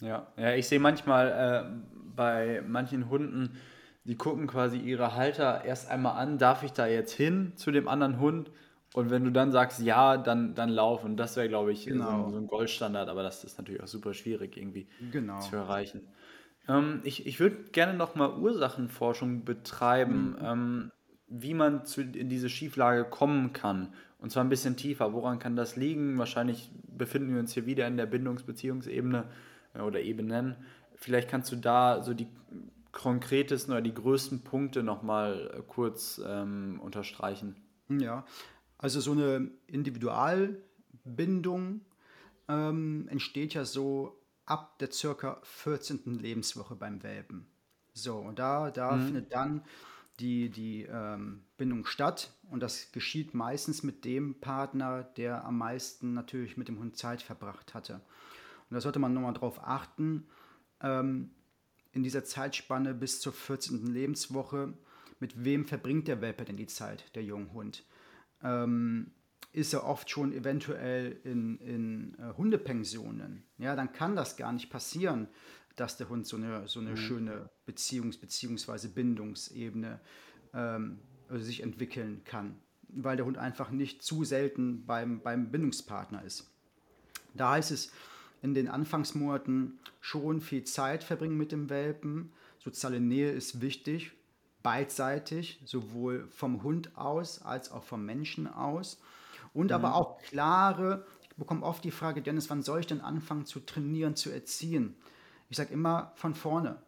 Ja, 0.00 0.32
ja 0.36 0.54
ich 0.54 0.66
sehe 0.66 0.80
manchmal 0.80 1.28
äh, 1.30 1.90
bei 2.16 2.62
manchen 2.66 3.08
Hunden, 3.08 3.56
die 4.04 4.16
gucken 4.16 4.46
quasi 4.46 4.78
ihre 4.78 5.14
Halter 5.14 5.64
erst 5.64 5.88
einmal 5.88 6.16
an, 6.16 6.38
darf 6.38 6.62
ich 6.62 6.72
da 6.72 6.86
jetzt 6.86 7.12
hin 7.12 7.52
zu 7.56 7.70
dem 7.70 7.86
anderen 7.86 8.18
Hund? 8.18 8.50
Und 8.94 9.10
wenn 9.10 9.24
du 9.24 9.30
dann 9.30 9.52
sagst, 9.52 9.80
ja, 9.80 10.16
dann, 10.16 10.54
dann 10.54 10.68
lauf. 10.68 11.04
Und 11.04 11.16
das 11.16 11.36
wäre, 11.36 11.48
glaube 11.48 11.72
ich, 11.72 11.86
genau. 11.86 12.24
so, 12.24 12.32
so, 12.32 12.36
ein 12.38 12.46
Goldstandard, 12.48 13.08
aber 13.08 13.22
das 13.22 13.44
ist 13.44 13.56
natürlich 13.58 13.82
auch 13.82 13.86
super 13.86 14.14
schwierig 14.14 14.56
irgendwie 14.56 14.88
genau. 15.12 15.38
zu 15.40 15.56
erreichen. 15.56 16.08
Ähm, 16.68 17.00
ich 17.04 17.26
ich 17.26 17.38
würde 17.38 17.56
gerne 17.72 17.94
nochmal 17.94 18.36
Ursachenforschung 18.36 19.44
betreiben, 19.44 20.30
mhm. 20.30 20.44
ähm, 20.44 20.92
wie 21.28 21.54
man 21.54 21.84
zu, 21.84 22.02
in 22.02 22.28
diese 22.28 22.48
Schieflage 22.48 23.04
kommen 23.04 23.52
kann. 23.52 23.94
Und 24.18 24.30
zwar 24.32 24.44
ein 24.44 24.48
bisschen 24.50 24.76
tiefer. 24.76 25.12
Woran 25.12 25.38
kann 25.38 25.54
das 25.54 25.76
liegen? 25.76 26.18
Wahrscheinlich 26.18 26.70
befinden 26.96 27.32
wir 27.32 27.40
uns 27.40 27.54
hier 27.54 27.66
wieder 27.66 27.86
in 27.86 27.96
der 27.96 28.06
Bindungsbeziehungsebene 28.06 29.24
äh, 29.74 29.80
oder 29.80 30.00
Ebenen. 30.00 30.56
Vielleicht 30.96 31.28
kannst 31.28 31.52
du 31.52 31.56
da 31.56 32.02
so 32.02 32.12
die 32.12 32.26
konkretesten 32.92 33.72
oder 33.72 33.82
die 33.82 33.94
größten 33.94 34.42
Punkte 34.42 34.82
nochmal 34.82 35.50
äh, 35.54 35.62
kurz 35.66 36.20
ähm, 36.26 36.80
unterstreichen? 36.82 37.56
Ja, 37.88 38.24
also 38.80 39.00
so 39.00 39.12
eine 39.12 39.50
Individualbindung 39.66 41.82
ähm, 42.48 43.06
entsteht 43.08 43.52
ja 43.54 43.66
so 43.66 44.18
ab 44.46 44.78
der 44.78 44.90
circa 44.90 45.38
14. 45.42 46.18
Lebenswoche 46.18 46.76
beim 46.76 47.02
Welpen. 47.02 47.46
So, 47.92 48.16
und 48.16 48.38
da, 48.38 48.70
da 48.70 48.92
mhm. 48.92 49.04
findet 49.04 49.34
dann 49.34 49.62
die, 50.18 50.48
die 50.48 50.86
ähm, 50.90 51.44
Bindung 51.58 51.84
statt 51.84 52.32
und 52.50 52.60
das 52.60 52.90
geschieht 52.92 53.34
meistens 53.34 53.82
mit 53.82 54.04
dem 54.04 54.40
Partner, 54.40 55.02
der 55.02 55.44
am 55.44 55.58
meisten 55.58 56.14
natürlich 56.14 56.56
mit 56.56 56.68
dem 56.68 56.78
Hund 56.78 56.96
Zeit 56.96 57.20
verbracht 57.22 57.74
hatte. 57.74 57.94
Und 57.94 58.74
da 58.74 58.80
sollte 58.80 58.98
man 58.98 59.12
nochmal 59.12 59.34
drauf 59.34 59.62
achten, 59.62 60.26
ähm, 60.80 61.32
in 61.92 62.02
dieser 62.02 62.24
Zeitspanne 62.24 62.94
bis 62.94 63.20
zur 63.20 63.34
14. 63.34 63.86
Lebenswoche, 63.86 64.72
mit 65.18 65.44
wem 65.44 65.66
verbringt 65.66 66.08
der 66.08 66.22
Welpe 66.22 66.44
denn 66.44 66.56
die 66.56 66.66
Zeit, 66.66 67.14
der 67.14 67.24
junge 67.24 67.52
Hund? 67.52 67.84
Ähm, 68.42 69.12
ist 69.52 69.72
er 69.72 69.84
oft 69.84 70.08
schon 70.08 70.32
eventuell 70.32 71.18
in, 71.24 71.58
in 71.58 72.16
äh, 72.18 72.32
Hundepensionen, 72.36 73.42
ja, 73.58 73.74
dann 73.74 73.92
kann 73.92 74.14
das 74.14 74.36
gar 74.36 74.52
nicht 74.52 74.70
passieren, 74.70 75.28
dass 75.76 75.96
der 75.96 76.08
Hund 76.08 76.26
so 76.26 76.36
eine, 76.36 76.68
so 76.68 76.80
eine 76.80 76.90
mhm. 76.90 76.96
schöne 76.96 77.50
Beziehungs- 77.66 78.20
bzw. 78.20 78.88
Bindungsebene 78.88 80.00
ähm, 80.54 80.98
also 81.28 81.44
sich 81.44 81.62
entwickeln 81.62 82.22
kann, 82.24 82.56
weil 82.88 83.16
der 83.16 83.26
Hund 83.26 83.38
einfach 83.38 83.70
nicht 83.70 84.02
zu 84.02 84.24
selten 84.24 84.84
beim, 84.86 85.20
beim 85.20 85.50
Bindungspartner 85.50 86.22
ist. 86.24 86.50
Da 87.34 87.52
heißt 87.52 87.70
es, 87.70 87.92
in 88.42 88.54
den 88.54 88.68
Anfangsmonaten 88.68 89.78
schon 90.00 90.40
viel 90.40 90.64
Zeit 90.64 91.04
verbringen 91.04 91.36
mit 91.36 91.52
dem 91.52 91.70
Welpen. 91.70 92.32
Soziale 92.58 93.00
Nähe 93.00 93.30
ist 93.30 93.60
wichtig, 93.60 94.12
beidseitig, 94.62 95.60
sowohl 95.64 96.28
vom 96.28 96.62
Hund 96.62 96.96
aus 96.96 97.42
als 97.42 97.70
auch 97.70 97.82
vom 97.82 98.04
Menschen 98.04 98.46
aus. 98.46 99.00
Und 99.54 99.66
mhm. 99.66 99.72
aber 99.72 99.94
auch 99.94 100.18
klare, 100.22 101.06
ich 101.22 101.36
bekomme 101.36 101.64
oft 101.64 101.84
die 101.84 101.90
Frage, 101.90 102.22
Dennis, 102.22 102.50
wann 102.50 102.62
soll 102.62 102.80
ich 102.80 102.86
denn 102.86 103.00
anfangen 103.00 103.46
zu 103.46 103.60
trainieren, 103.60 104.16
zu 104.16 104.30
erziehen? 104.30 104.96
Ich 105.48 105.56
sage 105.56 105.72
immer 105.72 106.12
von 106.14 106.34
vorne, 106.34 106.82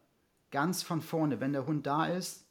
ganz 0.51 0.83
von 0.83 1.01
vorne. 1.01 1.41
Wenn 1.41 1.53
der 1.53 1.67
Hund 1.67 1.87
da 1.87 2.07
ist, 2.07 2.47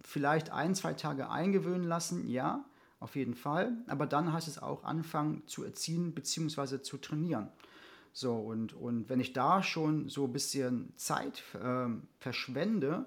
vielleicht 0.00 0.50
ein, 0.50 0.74
zwei 0.74 0.94
Tage 0.94 1.30
eingewöhnen 1.30 1.86
lassen, 1.86 2.28
ja, 2.28 2.64
auf 3.00 3.16
jeden 3.16 3.34
Fall. 3.34 3.72
Aber 3.88 4.06
dann 4.06 4.32
heißt 4.32 4.48
es 4.48 4.60
auch 4.60 4.84
anfangen 4.84 5.46
zu 5.46 5.64
erziehen 5.64 6.14
bzw. 6.14 6.80
zu 6.82 6.98
trainieren. 6.98 7.48
So, 8.12 8.34
und, 8.34 8.72
und 8.72 9.08
wenn 9.08 9.20
ich 9.20 9.32
da 9.32 9.62
schon 9.62 10.08
so 10.08 10.24
ein 10.24 10.32
bisschen 10.32 10.92
Zeit 10.96 11.42
äh, 11.54 11.88
verschwende, 12.18 13.06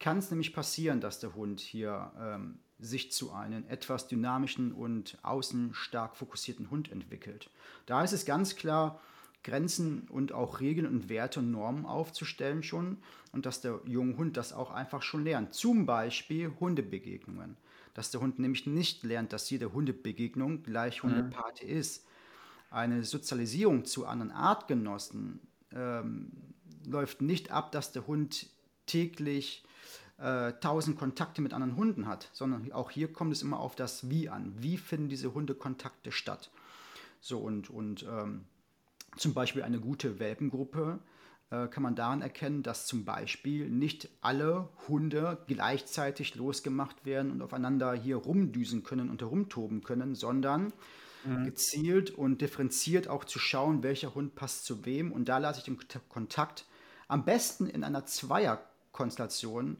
kann 0.00 0.18
es 0.18 0.30
nämlich 0.30 0.52
passieren, 0.52 1.00
dass 1.00 1.20
der 1.20 1.34
Hund 1.34 1.60
hier 1.60 2.12
ähm, 2.18 2.58
sich 2.78 3.12
zu 3.12 3.32
einem 3.32 3.64
etwas 3.68 4.08
dynamischen 4.08 4.72
und 4.72 5.18
außen 5.22 5.74
stark 5.74 6.16
fokussierten 6.16 6.70
Hund 6.70 6.90
entwickelt. 6.90 7.50
Da 7.86 8.02
ist 8.02 8.12
es 8.12 8.24
ganz 8.24 8.56
klar, 8.56 9.00
Grenzen 9.42 10.08
und 10.08 10.32
auch 10.32 10.60
Regeln 10.60 10.86
und 10.86 11.08
Werte 11.08 11.40
und 11.40 11.50
Normen 11.50 11.84
aufzustellen 11.84 12.62
schon 12.62 12.98
und 13.32 13.46
dass 13.46 13.60
der 13.60 13.80
junge 13.84 14.16
Hund 14.16 14.36
das 14.36 14.52
auch 14.52 14.70
einfach 14.70 15.02
schon 15.02 15.22
lernt. 15.22 15.54
Zum 15.54 15.86
Beispiel 15.86 16.52
Hundebegegnungen. 16.58 17.56
Dass 17.92 18.10
der 18.10 18.20
Hund 18.22 18.38
nämlich 18.38 18.66
nicht 18.66 19.04
lernt, 19.04 19.32
dass 19.32 19.48
jede 19.50 19.72
Hundebegegnung 19.72 20.62
gleich. 20.64 21.02
Hundeparty 21.02 21.66
mhm. 21.66 21.78
ist 21.78 22.06
eine 22.70 23.04
Sozialisierung 23.04 23.84
zu 23.84 24.06
anderen 24.06 24.32
Artgenossen 24.32 25.40
ähm, 25.72 26.32
läuft 26.86 27.22
nicht 27.22 27.50
ab, 27.50 27.70
dass 27.72 27.92
der 27.92 28.06
Hund 28.06 28.48
täglich 28.86 29.64
äh, 30.18 30.52
tausend 30.60 30.98
Kontakte 30.98 31.42
mit 31.42 31.52
anderen 31.52 31.76
Hunden 31.76 32.06
hat, 32.06 32.30
sondern 32.32 32.70
auch 32.72 32.90
hier 32.90 33.12
kommt 33.12 33.32
es 33.32 33.42
immer 33.42 33.58
auf 33.58 33.74
das 33.74 34.10
Wie 34.10 34.28
an. 34.28 34.54
Wie 34.58 34.76
finden 34.76 35.08
diese 35.08 35.34
Hundekontakte 35.34 36.12
statt? 36.12 36.50
So 37.20 37.38
und, 37.38 37.70
und 37.70 38.04
ähm, 38.08 38.44
zum 39.16 39.34
Beispiel 39.34 39.62
eine 39.62 39.80
gute 39.80 40.18
Welpengruppe 40.18 40.98
äh, 41.50 41.68
kann 41.68 41.82
man 41.82 41.94
daran 41.94 42.22
erkennen, 42.22 42.62
dass 42.62 42.86
zum 42.86 43.04
Beispiel 43.04 43.68
nicht 43.68 44.08
alle 44.20 44.68
Hunde 44.88 45.38
gleichzeitig 45.46 46.34
losgemacht 46.34 47.04
werden 47.04 47.30
und 47.30 47.42
aufeinander 47.42 47.94
hier 47.94 48.16
rumdüsen 48.16 48.82
können 48.82 49.10
und 49.10 49.20
herumtoben 49.20 49.82
können, 49.82 50.14
sondern 50.14 50.72
mhm. 51.24 51.44
gezielt 51.44 52.10
und 52.10 52.40
differenziert 52.40 53.08
auch 53.08 53.24
zu 53.24 53.38
schauen, 53.38 53.82
welcher 53.82 54.14
Hund 54.14 54.34
passt 54.34 54.64
zu 54.64 54.84
wem. 54.84 55.12
Und 55.12 55.28
da 55.28 55.38
lasse 55.38 55.58
ich 55.60 55.64
den 55.64 55.78
Kontakt 56.08 56.66
am 57.08 57.24
besten 57.24 57.66
in 57.66 57.84
einer 57.84 58.06
Zweierkonstellation 58.06 59.76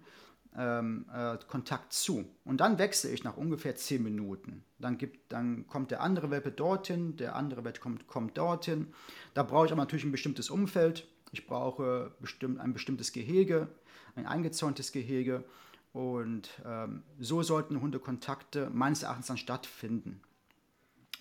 ähm, 0.57 1.07
äh, 1.13 1.37
Kontakt 1.49 1.93
zu. 1.93 2.25
Und 2.45 2.59
dann 2.59 2.79
wechsle 2.79 3.11
ich 3.11 3.25
nach 3.25 3.37
ungefähr 3.37 3.77
zehn 3.77 4.03
Minuten. 4.03 4.65
Dann, 4.79 4.99
gibt, 4.99 5.33
dann 5.33 5.67
kommt 5.67 5.91
der 5.91 6.01
andere 6.01 6.31
Welpe 6.31 6.51
dorthin, 6.53 7.17
der 7.17 7.37
andere 7.37 7.65
Welpe 7.65 7.81
kommt, 7.81 8.07
kommt 8.07 8.39
dorthin. 8.39 8.93
Da 9.35 9.43
brauche 9.43 9.67
ich 9.67 9.73
aber 9.73 9.83
natürlich 9.83 10.05
ein 10.05 10.13
bestimmtes 10.13 10.51
Umfeld. 10.51 11.07
Ich 11.33 11.47
brauche 11.47 12.13
bestimmt 12.21 12.61
ein 12.61 12.73
bestimmtes 12.73 13.13
Gehege, 13.13 13.69
ein 14.15 14.27
eingezäuntes 14.27 14.93
Gehege. 14.93 15.45
Und 15.93 16.51
ähm, 16.65 17.03
so 17.21 17.43
sollten 17.43 17.81
Hundekontakte 17.81 18.71
meines 18.73 19.03
Erachtens 19.03 19.29
dann 19.29 19.39
stattfinden 19.39 20.21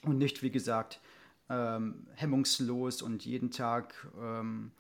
und 0.04 0.18
nicht, 0.18 0.42
wie 0.44 0.52
gesagt, 0.52 1.00
ähm, 1.50 2.08
hemmungslos 2.16 3.02
und 3.02 3.26
jeden 3.26 3.52
Tag, 3.52 4.08
ähm, 4.20 4.72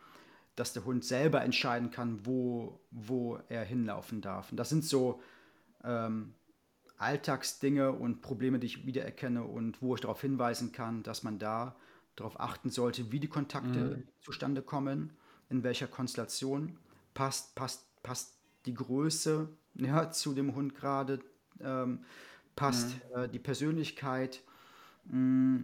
dass 0.55 0.73
der 0.73 0.85
Hund 0.85 1.03
selber 1.03 1.41
entscheiden 1.41 1.91
kann, 1.91 2.25
wo, 2.25 2.79
wo 2.91 3.39
er 3.49 3.63
hinlaufen 3.63 4.21
darf. 4.21 4.51
Und 4.51 4.57
das 4.57 4.69
sind 4.69 4.83
so 4.85 5.21
ähm, 5.83 6.33
Alltagsdinge 6.97 7.91
und 7.91 8.21
Probleme, 8.21 8.59
die 8.59 8.67
ich 8.67 8.85
wiedererkenne 8.85 9.43
und 9.43 9.81
wo 9.81 9.95
ich 9.95 10.01
darauf 10.01 10.21
hinweisen 10.21 10.71
kann, 10.71 11.03
dass 11.03 11.23
man 11.23 11.39
da 11.39 11.75
darauf 12.15 12.39
achten 12.39 12.69
sollte, 12.69 13.11
wie 13.11 13.19
die 13.19 13.27
Kontakte 13.27 13.97
mhm. 13.97 14.03
zustande 14.21 14.61
kommen, 14.61 15.11
in 15.49 15.63
welcher 15.63 15.87
Konstellation 15.87 16.77
passt, 17.13 17.55
passt, 17.55 17.85
passt 18.03 18.37
die 18.65 18.73
Größe 18.73 19.49
ja, 19.75 20.11
zu 20.11 20.33
dem 20.33 20.55
Hund 20.55 20.75
gerade, 20.75 21.19
ähm, 21.59 22.05
passt 22.55 22.95
mhm. 23.15 23.23
äh, 23.23 23.29
die 23.29 23.39
Persönlichkeit 23.39 24.43
Mm, 25.05 25.61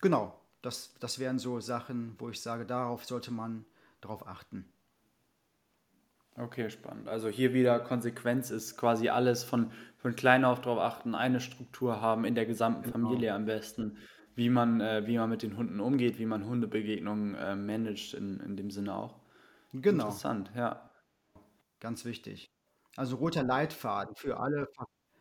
genau, 0.00 0.40
das, 0.62 0.94
das 1.00 1.18
wären 1.18 1.38
so 1.38 1.60
Sachen, 1.60 2.16
wo 2.18 2.30
ich 2.30 2.40
sage, 2.40 2.66
darauf 2.66 3.04
sollte 3.04 3.30
man 3.30 3.64
darauf 4.04 4.26
achten. 4.26 4.68
Okay, 6.36 6.68
spannend. 6.68 7.08
Also 7.08 7.28
hier 7.28 7.54
wieder 7.54 7.78
Konsequenz 7.78 8.50
ist 8.50 8.76
quasi 8.76 9.08
alles 9.08 9.44
von, 9.44 9.70
von 9.98 10.16
klein 10.16 10.44
auf 10.44 10.60
darauf 10.60 10.80
achten, 10.80 11.14
eine 11.14 11.40
Struktur 11.40 12.00
haben 12.00 12.24
in 12.24 12.34
der 12.34 12.46
gesamten 12.46 12.82
genau. 12.82 13.08
Familie 13.08 13.34
am 13.34 13.44
besten, 13.44 13.98
wie 14.34 14.50
man, 14.50 14.80
äh, 14.80 15.06
wie 15.06 15.16
man 15.16 15.30
mit 15.30 15.42
den 15.42 15.56
Hunden 15.56 15.78
umgeht, 15.78 16.18
wie 16.18 16.26
man 16.26 16.44
Hundebegegnungen 16.44 17.36
äh, 17.36 17.54
managt 17.54 18.14
in, 18.14 18.40
in 18.40 18.56
dem 18.56 18.70
Sinne 18.70 18.94
auch. 18.94 19.20
Genau. 19.72 20.06
Interessant, 20.06 20.50
ja. 20.56 20.90
Ganz 21.78 22.04
wichtig. 22.04 22.50
Also 22.96 23.16
roter 23.16 23.44
Leitfaden 23.44 24.14
für 24.16 24.40
alle, 24.40 24.68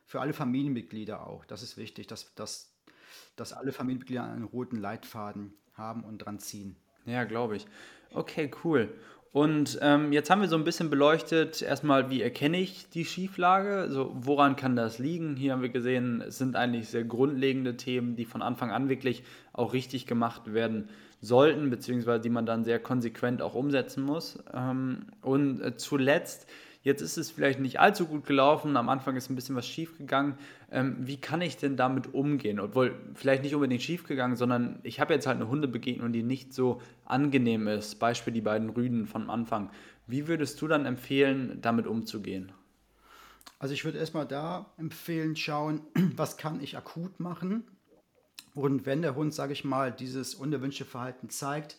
für 0.06 0.22
alle 0.22 0.34
Familienmitglieder 0.34 1.28
auch. 1.28 1.46
Das 1.46 1.62
ist 1.62 1.78
wichtig, 1.78 2.08
dass, 2.08 2.34
dass 2.36 2.74
dass 3.36 3.54
alle 3.54 3.72
Familienmitglieder 3.72 4.24
einen 4.24 4.44
roten 4.44 4.78
Leitfaden 4.78 5.54
haben 5.74 6.04
und 6.04 6.20
dran 6.20 6.40
ziehen. 6.40 6.78
Ja, 7.06 7.24
glaube 7.26 7.58
ich. 7.58 7.66
Okay, 8.14 8.52
cool. 8.64 8.90
Und 9.32 9.80
ähm, 9.82 10.14
jetzt 10.14 10.30
haben 10.30 10.42
wir 10.42 10.48
so 10.48 10.56
ein 10.56 10.64
bisschen 10.64 10.92
beleuchtet, 10.92 11.64
erstmal, 11.64 12.12
wie 12.12 12.22
erkenne 12.22 12.60
ich 12.60 12.88
die 12.90 13.04
Schieflage? 13.04 13.78
Also, 13.78 14.12
woran 14.14 14.56
kann 14.56 14.76
das 14.76 15.00
liegen? 15.00 15.36
Hier 15.36 15.54
haben 15.54 15.64
wir 15.64 15.70
gesehen, 15.70 16.22
es 16.22 16.38
sind 16.38 16.56
eigentlich 16.56 16.90
sehr 16.90 17.04
grundlegende 17.04 17.76
Themen, 17.76 18.16
die 18.16 18.26
von 18.26 18.44
Anfang 18.44 18.70
an 18.70 18.90
wirklich 18.90 19.24
auch 19.52 19.74
richtig 19.74 20.06
gemacht 20.06 20.54
werden 20.54 20.88
sollten, 21.20 21.72
beziehungsweise 21.72 22.22
die 22.22 22.30
man 22.30 22.46
dann 22.46 22.64
sehr 22.64 22.78
konsequent 22.78 23.42
auch 23.42 23.56
umsetzen 23.56 24.04
muss. 24.04 24.38
Ähm, 24.54 25.08
und 25.24 25.62
äh, 25.62 25.78
zuletzt 25.78 26.48
Jetzt 26.84 27.02
ist 27.02 27.18
es 27.18 27.32
vielleicht 27.32 27.62
nicht 27.62 27.80
allzu 27.80 28.06
gut 28.06 28.26
gelaufen, 28.26 28.76
am 28.76 28.90
Anfang 28.90 29.16
ist 29.16 29.30
ein 29.30 29.36
bisschen 29.36 29.56
was 29.56 29.66
schiefgegangen. 29.66 30.36
Ähm, 30.70 30.98
wie 31.00 31.16
kann 31.16 31.42
ich 31.42 31.56
denn 31.56 31.78
damit 31.78 32.14
umgehen? 32.14 32.60
Obwohl, 32.60 32.94
vielleicht 33.16 33.42
nicht 33.42 33.56
unbedingt 33.56 33.82
schiefgegangen, 33.82 34.36
sondern 34.36 34.80
ich 34.84 35.00
habe 35.00 35.14
jetzt 35.14 35.26
halt 35.26 35.38
eine 35.38 35.48
Hundebegegnung, 35.48 36.12
die 36.12 36.24
nicht 36.24 36.54
so 36.54 36.82
angenehm 37.06 37.70
ist. 37.70 38.00
Beispiel 38.00 38.34
die 38.34 38.42
beiden 38.42 38.70
Rüden 38.70 39.08
vom 39.08 39.30
Anfang. 39.30 39.70
Wie 40.08 40.28
würdest 40.28 40.62
du 40.62 40.68
dann 40.68 40.86
empfehlen, 40.86 41.60
damit 41.62 41.88
umzugehen? 41.88 42.52
Also 43.60 43.74
ich 43.74 43.86
würde 43.86 44.00
erstmal 44.00 44.28
da 44.28 44.66
empfehlen, 44.78 45.38
schauen, 45.38 45.80
was 46.18 46.36
kann 46.36 46.62
ich 46.62 46.76
akut 46.76 47.22
machen. 47.22 47.64
Und 48.56 48.86
wenn 48.86 49.02
der 49.02 49.16
Hund, 49.16 49.34
sage 49.34 49.54
ich 49.54 49.64
mal, 49.64 49.94
dieses 49.94 50.36
unerwünschte 50.36 50.84
Verhalten 50.84 51.30
zeigt, 51.30 51.78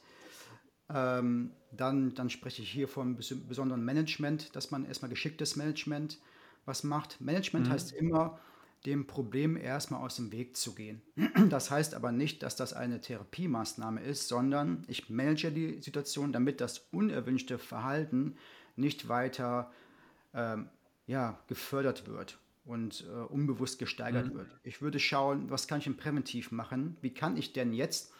ähm, 0.92 1.52
dann, 1.72 2.14
dann 2.14 2.30
spreche 2.30 2.62
ich 2.62 2.70
hier 2.70 2.88
vom 2.88 3.16
besonderen 3.16 3.84
Management, 3.84 4.54
dass 4.54 4.70
man 4.70 4.84
erstmal 4.84 5.08
geschicktes 5.08 5.56
Management 5.56 6.18
was 6.64 6.84
macht. 6.84 7.20
Management 7.20 7.68
mhm. 7.68 7.72
heißt 7.72 7.92
immer, 7.92 8.38
dem 8.86 9.06
Problem 9.06 9.56
erstmal 9.56 10.02
aus 10.04 10.16
dem 10.16 10.30
Weg 10.32 10.56
zu 10.56 10.74
gehen. 10.74 11.02
Das 11.48 11.70
heißt 11.70 11.94
aber 11.94 12.12
nicht, 12.12 12.42
dass 12.42 12.56
das 12.56 12.72
eine 12.72 13.00
Therapiemaßnahme 13.00 14.00
ist, 14.02 14.28
sondern 14.28 14.84
ich 14.88 15.10
manage 15.10 15.50
die 15.50 15.80
Situation, 15.80 16.32
damit 16.32 16.60
das 16.60 16.86
unerwünschte 16.90 17.58
Verhalten 17.58 18.36
nicht 18.76 19.08
weiter 19.08 19.70
ähm, 20.32 20.68
ja, 21.06 21.38
gefördert 21.48 22.06
wird 22.06 22.38
und 22.64 23.06
äh, 23.06 23.10
unbewusst 23.10 23.78
gesteigert 23.78 24.32
mhm. 24.32 24.38
wird. 24.38 24.58
Ich 24.62 24.82
würde 24.82 24.98
schauen, 24.98 25.50
was 25.50 25.68
kann 25.68 25.78
ich 25.78 25.84
denn 25.84 25.96
präventiv 25.96 26.50
machen? 26.50 26.96
Wie 27.00 27.12
kann 27.12 27.36
ich 27.36 27.52
denn 27.52 27.72
jetzt 27.72 28.12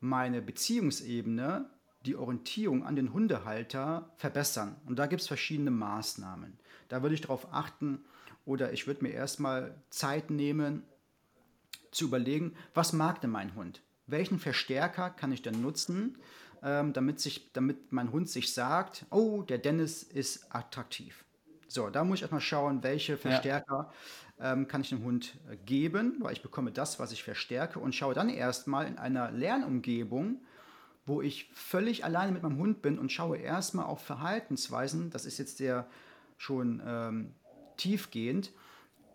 meine 0.00 0.42
Beziehungsebene, 0.42 1.68
die 2.04 2.16
Orientierung 2.16 2.84
an 2.84 2.96
den 2.96 3.12
Hundehalter 3.12 4.10
verbessern? 4.16 4.76
Und 4.86 4.98
da 4.98 5.06
gibt 5.06 5.22
es 5.22 5.28
verschiedene 5.28 5.70
Maßnahmen. 5.70 6.58
Da 6.88 7.02
würde 7.02 7.14
ich 7.14 7.20
darauf 7.20 7.52
achten 7.52 8.04
oder 8.44 8.72
ich 8.72 8.86
würde 8.86 9.02
mir 9.02 9.12
erstmal 9.12 9.74
Zeit 9.90 10.30
nehmen, 10.30 10.82
zu 11.90 12.06
überlegen, 12.06 12.54
was 12.74 12.92
mag 12.92 13.20
denn 13.20 13.30
mein 13.30 13.54
Hund? 13.54 13.80
Welchen 14.06 14.38
Verstärker 14.38 15.10
kann 15.10 15.32
ich 15.32 15.42
denn 15.42 15.62
nutzen, 15.62 16.18
ähm, 16.62 16.92
damit, 16.92 17.20
sich, 17.20 17.52
damit 17.52 17.92
mein 17.92 18.10
Hund 18.12 18.28
sich 18.28 18.52
sagt, 18.52 19.06
oh, 19.10 19.42
der 19.42 19.58
Dennis 19.58 20.02
ist 20.02 20.54
attraktiv. 20.54 21.24
So, 21.68 21.90
da 21.90 22.04
muss 22.04 22.18
ich 22.18 22.22
erstmal 22.22 22.40
schauen, 22.40 22.82
welche 22.82 23.16
Verstärker 23.16 23.92
ja. 24.38 24.52
ähm, 24.52 24.68
kann 24.68 24.82
ich 24.82 24.90
dem 24.90 25.02
Hund 25.02 25.36
äh, 25.50 25.56
geben, 25.56 26.16
weil 26.20 26.32
ich 26.32 26.42
bekomme 26.42 26.72
das, 26.72 26.98
was 26.98 27.12
ich 27.12 27.24
verstärke 27.24 27.78
und 27.78 27.94
schaue 27.94 28.14
dann 28.14 28.28
erstmal 28.28 28.86
in 28.86 28.98
einer 28.98 29.30
Lernumgebung, 29.30 30.42
wo 31.06 31.20
ich 31.20 31.50
völlig 31.52 32.04
alleine 32.04 32.32
mit 32.32 32.42
meinem 32.42 32.58
Hund 32.58 32.82
bin 32.82 32.98
und 32.98 33.12
schaue 33.12 33.36
erstmal 33.36 33.86
auf 33.86 34.02
Verhaltensweisen, 34.02 35.10
das 35.10 35.26
ist 35.26 35.38
jetzt 35.38 35.58
sehr 35.58 35.86
schon 36.38 36.82
ähm, 36.84 37.34
tiefgehend, 37.76 38.52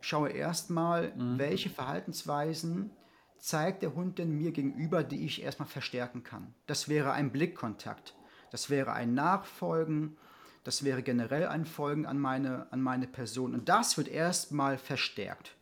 schaue 0.01 0.29
erstmal, 0.29 1.13
mhm. 1.15 1.39
welche 1.39 1.69
Verhaltensweisen 1.69 2.91
zeigt 3.37 3.83
der 3.83 3.95
Hund 3.95 4.19
denn 4.19 4.31
mir 4.31 4.51
gegenüber, 4.51 5.03
die 5.03 5.25
ich 5.25 5.41
erstmal 5.41 5.67
verstärken 5.67 6.23
kann. 6.23 6.53
Das 6.67 6.89
wäre 6.89 7.11
ein 7.13 7.31
Blickkontakt, 7.31 8.15
das 8.51 8.69
wäre 8.69 8.93
ein 8.93 9.13
Nachfolgen, 9.13 10.17
das 10.63 10.83
wäre 10.83 11.01
generell 11.01 11.47
ein 11.47 11.65
Folgen 11.65 12.05
an 12.05 12.19
meine, 12.19 12.71
an 12.71 12.81
meine 12.81 13.07
Person. 13.07 13.53
Und 13.53 13.69
das 13.69 13.97
wird 13.97 14.09
erstmal 14.09 14.77
verstärkt 14.77 15.55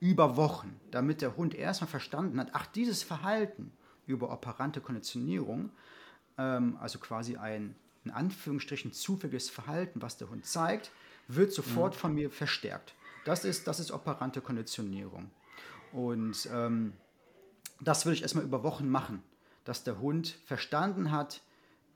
über 0.00 0.36
Wochen, 0.36 0.80
damit 0.90 1.22
der 1.22 1.36
Hund 1.36 1.54
erstmal 1.54 1.88
verstanden 1.88 2.38
hat, 2.40 2.50
ach, 2.52 2.66
dieses 2.66 3.02
Verhalten 3.02 3.72
über 4.06 4.32
operante 4.32 4.80
Konditionierung, 4.80 5.70
ähm, 6.38 6.76
also 6.80 6.98
quasi 6.98 7.36
ein 7.36 7.74
in 8.04 8.10
Anführungsstrichen 8.10 8.92
zufälliges 8.92 9.48
Verhalten, 9.48 10.02
was 10.02 10.18
der 10.18 10.28
Hund 10.28 10.44
zeigt, 10.44 10.90
wird 11.26 11.52
sofort 11.52 11.94
mhm. 11.94 11.98
von 11.98 12.14
mir 12.14 12.30
verstärkt. 12.30 12.94
Das 13.24 13.44
ist, 13.44 13.66
das 13.66 13.80
ist 13.80 13.90
operante 13.90 14.42
Konditionierung. 14.42 15.30
Und 15.92 16.48
ähm, 16.52 16.92
das 17.80 18.04
würde 18.04 18.16
ich 18.16 18.22
erstmal 18.22 18.44
über 18.44 18.62
Wochen 18.62 18.88
machen, 18.88 19.22
dass 19.64 19.84
der 19.84 19.98
Hund 20.00 20.36
verstanden 20.44 21.10
hat, 21.10 21.40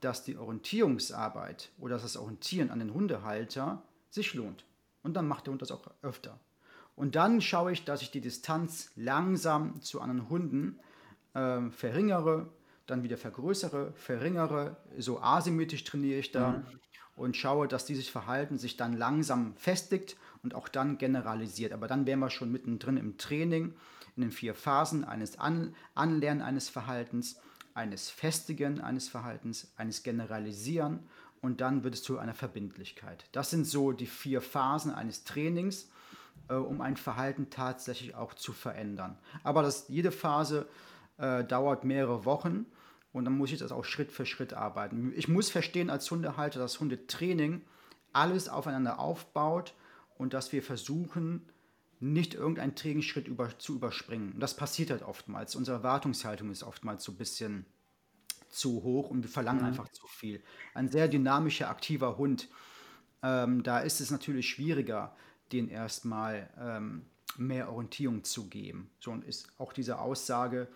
dass 0.01 0.23
die 0.23 0.37
Orientierungsarbeit 0.37 1.69
oder 1.77 1.99
das 1.99 2.17
Orientieren 2.17 2.71
an 2.71 2.79
den 2.79 2.93
Hundehalter 2.93 3.83
sich 4.09 4.33
lohnt. 4.33 4.63
Und 5.03 5.13
dann 5.13 5.27
macht 5.27 5.45
der 5.45 5.51
Hund 5.51 5.61
das 5.61 5.71
auch 5.71 5.83
öfter. 6.01 6.39
Und 6.95 7.15
dann 7.15 7.41
schaue 7.41 7.71
ich, 7.71 7.85
dass 7.85 8.01
ich 8.01 8.11
die 8.11 8.21
Distanz 8.21 8.91
langsam 8.95 9.81
zu 9.81 10.01
anderen 10.01 10.29
Hunden 10.29 10.79
äh, 11.33 11.69
verringere, 11.69 12.47
dann 12.85 13.03
wieder 13.03 13.17
vergrößere, 13.17 13.93
verringere. 13.95 14.77
So 14.97 15.21
asymmetrisch 15.21 15.83
trainiere 15.83 16.19
ich 16.19 16.31
da 16.31 16.51
mhm. 16.51 16.63
und 17.15 17.37
schaue, 17.37 17.67
dass 17.67 17.85
dieses 17.85 18.07
Verhalten 18.07 18.57
sich 18.57 18.77
dann 18.77 18.93
langsam 18.93 19.55
festigt 19.55 20.17
und 20.43 20.55
auch 20.55 20.67
dann 20.67 20.97
generalisiert. 20.97 21.73
Aber 21.73 21.87
dann 21.87 22.05
wären 22.05 22.19
wir 22.19 22.29
schon 22.29 22.51
mittendrin 22.51 22.97
im 22.97 23.17
Training, 23.17 23.73
in 24.15 24.21
den 24.23 24.31
vier 24.31 24.55
Phasen 24.55 25.03
eines 25.03 25.39
An 25.39 25.75
Anlernen 25.95 26.41
eines 26.41 26.69
Verhaltens 26.69 27.39
eines 27.73 28.09
Festigen 28.09 28.81
eines 28.81 29.07
Verhaltens, 29.07 29.71
eines 29.77 30.03
Generalisieren 30.03 30.99
und 31.41 31.61
dann 31.61 31.83
wird 31.83 31.95
es 31.95 32.03
zu 32.03 32.19
einer 32.19 32.33
Verbindlichkeit. 32.33 33.25
Das 33.31 33.49
sind 33.49 33.65
so 33.65 33.91
die 33.91 34.05
vier 34.05 34.41
Phasen 34.41 34.93
eines 34.93 35.23
Trainings, 35.23 35.89
äh, 36.49 36.55
um 36.55 36.81
ein 36.81 36.97
Verhalten 36.97 37.49
tatsächlich 37.49 38.15
auch 38.15 38.33
zu 38.33 38.51
verändern. 38.51 39.17
Aber 39.43 39.61
das, 39.61 39.85
jede 39.87 40.11
Phase 40.11 40.67
äh, 41.19 41.43
dauert 41.43 41.83
mehrere 41.83 42.25
Wochen 42.25 42.65
und 43.11 43.25
dann 43.25 43.37
muss 43.37 43.51
ich 43.51 43.59
das 43.59 43.71
auch 43.71 43.85
Schritt 43.85 44.11
für 44.11 44.25
Schritt 44.25 44.53
arbeiten. 44.53 45.13
Ich 45.15 45.27
muss 45.27 45.49
verstehen 45.49 45.89
als 45.89 46.09
Hundehalter, 46.09 46.59
dass 46.59 46.79
Hundetraining 46.79 47.61
alles 48.13 48.49
aufeinander 48.49 48.99
aufbaut 48.99 49.73
und 50.17 50.33
dass 50.33 50.51
wir 50.51 50.63
versuchen, 50.63 51.49
nicht 51.99 52.33
irgendeinen 52.33 52.75
Trainingsschritt 52.75 53.27
über, 53.27 53.57
zu 53.59 53.75
überspringen. 53.75 54.33
Und 54.33 54.39
das 54.39 54.55
passiert 54.55 54.89
halt 54.89 55.03
oftmals. 55.03 55.55
Unsere 55.55 55.77
Erwartungshaltung 55.77 56.49
ist 56.49 56.63
oftmals 56.63 57.03
so 57.03 57.11
ein 57.11 57.17
bisschen 57.17 57.65
zu 58.49 58.83
hoch 58.83 59.09
und 59.09 59.21
wir 59.23 59.29
verlangen 59.29 59.61
mhm. 59.61 59.67
einfach 59.67 59.89
zu 59.89 60.07
viel. 60.07 60.41
Ein 60.73 60.89
sehr 60.89 61.07
dynamischer, 61.07 61.69
aktiver 61.69 62.17
Hund, 62.17 62.47
ähm, 63.21 63.63
da 63.63 63.79
ist 63.79 63.99
es 63.99 64.11
natürlich 64.11 64.49
schwieriger, 64.49 65.15
den 65.51 65.67
erstmal 65.67 66.49
ähm, 66.57 67.05
mehr 67.37 67.71
Orientierung 67.71 68.23
zu 68.23 68.47
geben. 68.47 68.89
So 68.99 69.11
und 69.11 69.25
ist 69.25 69.47
auch 69.57 69.73
diese 69.73 69.99
Aussage, 69.99 70.67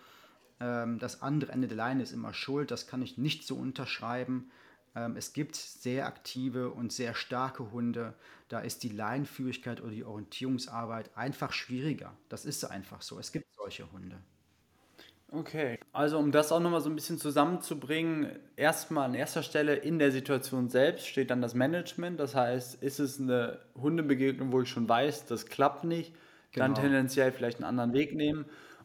das 0.58 1.20
andere 1.20 1.52
Ende 1.52 1.68
der 1.68 1.76
Leine 1.76 2.02
ist 2.02 2.12
immer 2.12 2.32
schuld, 2.32 2.70
das 2.70 2.86
kann 2.86 3.02
ich 3.02 3.18
nicht 3.18 3.46
so 3.46 3.56
unterschreiben. 3.56 4.50
Ähm, 4.94 5.16
es 5.16 5.32
gibt 5.32 5.56
sehr 5.56 6.06
aktive 6.06 6.70
und 6.70 6.92
sehr 6.92 7.14
starke 7.14 7.72
Hunde. 7.72 8.14
Da 8.48 8.60
ist 8.60 8.82
die 8.82 8.90
Leinenführigkeit 8.90 9.80
oder 9.80 9.90
die 9.90 10.04
Orientierungsarbeit 10.04 11.10
einfach 11.16 11.52
schwieriger. 11.52 12.16
Das 12.28 12.44
ist 12.44 12.64
einfach 12.64 13.02
so. 13.02 13.18
Es 13.18 13.32
gibt 13.32 13.46
solche 13.54 13.90
Hunde. 13.92 14.16
Okay, 15.32 15.80
also 15.92 16.18
um 16.18 16.30
das 16.30 16.52
auch 16.52 16.60
nochmal 16.60 16.80
so 16.80 16.88
ein 16.88 16.94
bisschen 16.94 17.18
zusammenzubringen, 17.18 18.38
erstmal 18.54 19.06
an 19.06 19.14
erster 19.14 19.42
Stelle 19.42 19.74
in 19.74 19.98
der 19.98 20.12
Situation 20.12 20.68
selbst 20.68 21.08
steht 21.08 21.30
dann 21.30 21.42
das 21.42 21.54
Management. 21.54 22.20
Das 22.20 22.36
heißt, 22.36 22.80
ist 22.80 23.00
es 23.00 23.18
eine 23.18 23.58
Hundebegegnung, 23.74 24.52
wo 24.52 24.62
ich 24.62 24.68
schon 24.68 24.88
weiß, 24.88 25.26
das 25.26 25.46
klappt 25.46 25.82
nicht, 25.82 26.14
genau. 26.52 26.66
dann 26.66 26.74
tendenziell 26.76 27.32
vielleicht 27.32 27.56
einen 27.56 27.64
anderen 27.64 27.94
Weg 27.94 28.14
nehmen 28.14 28.44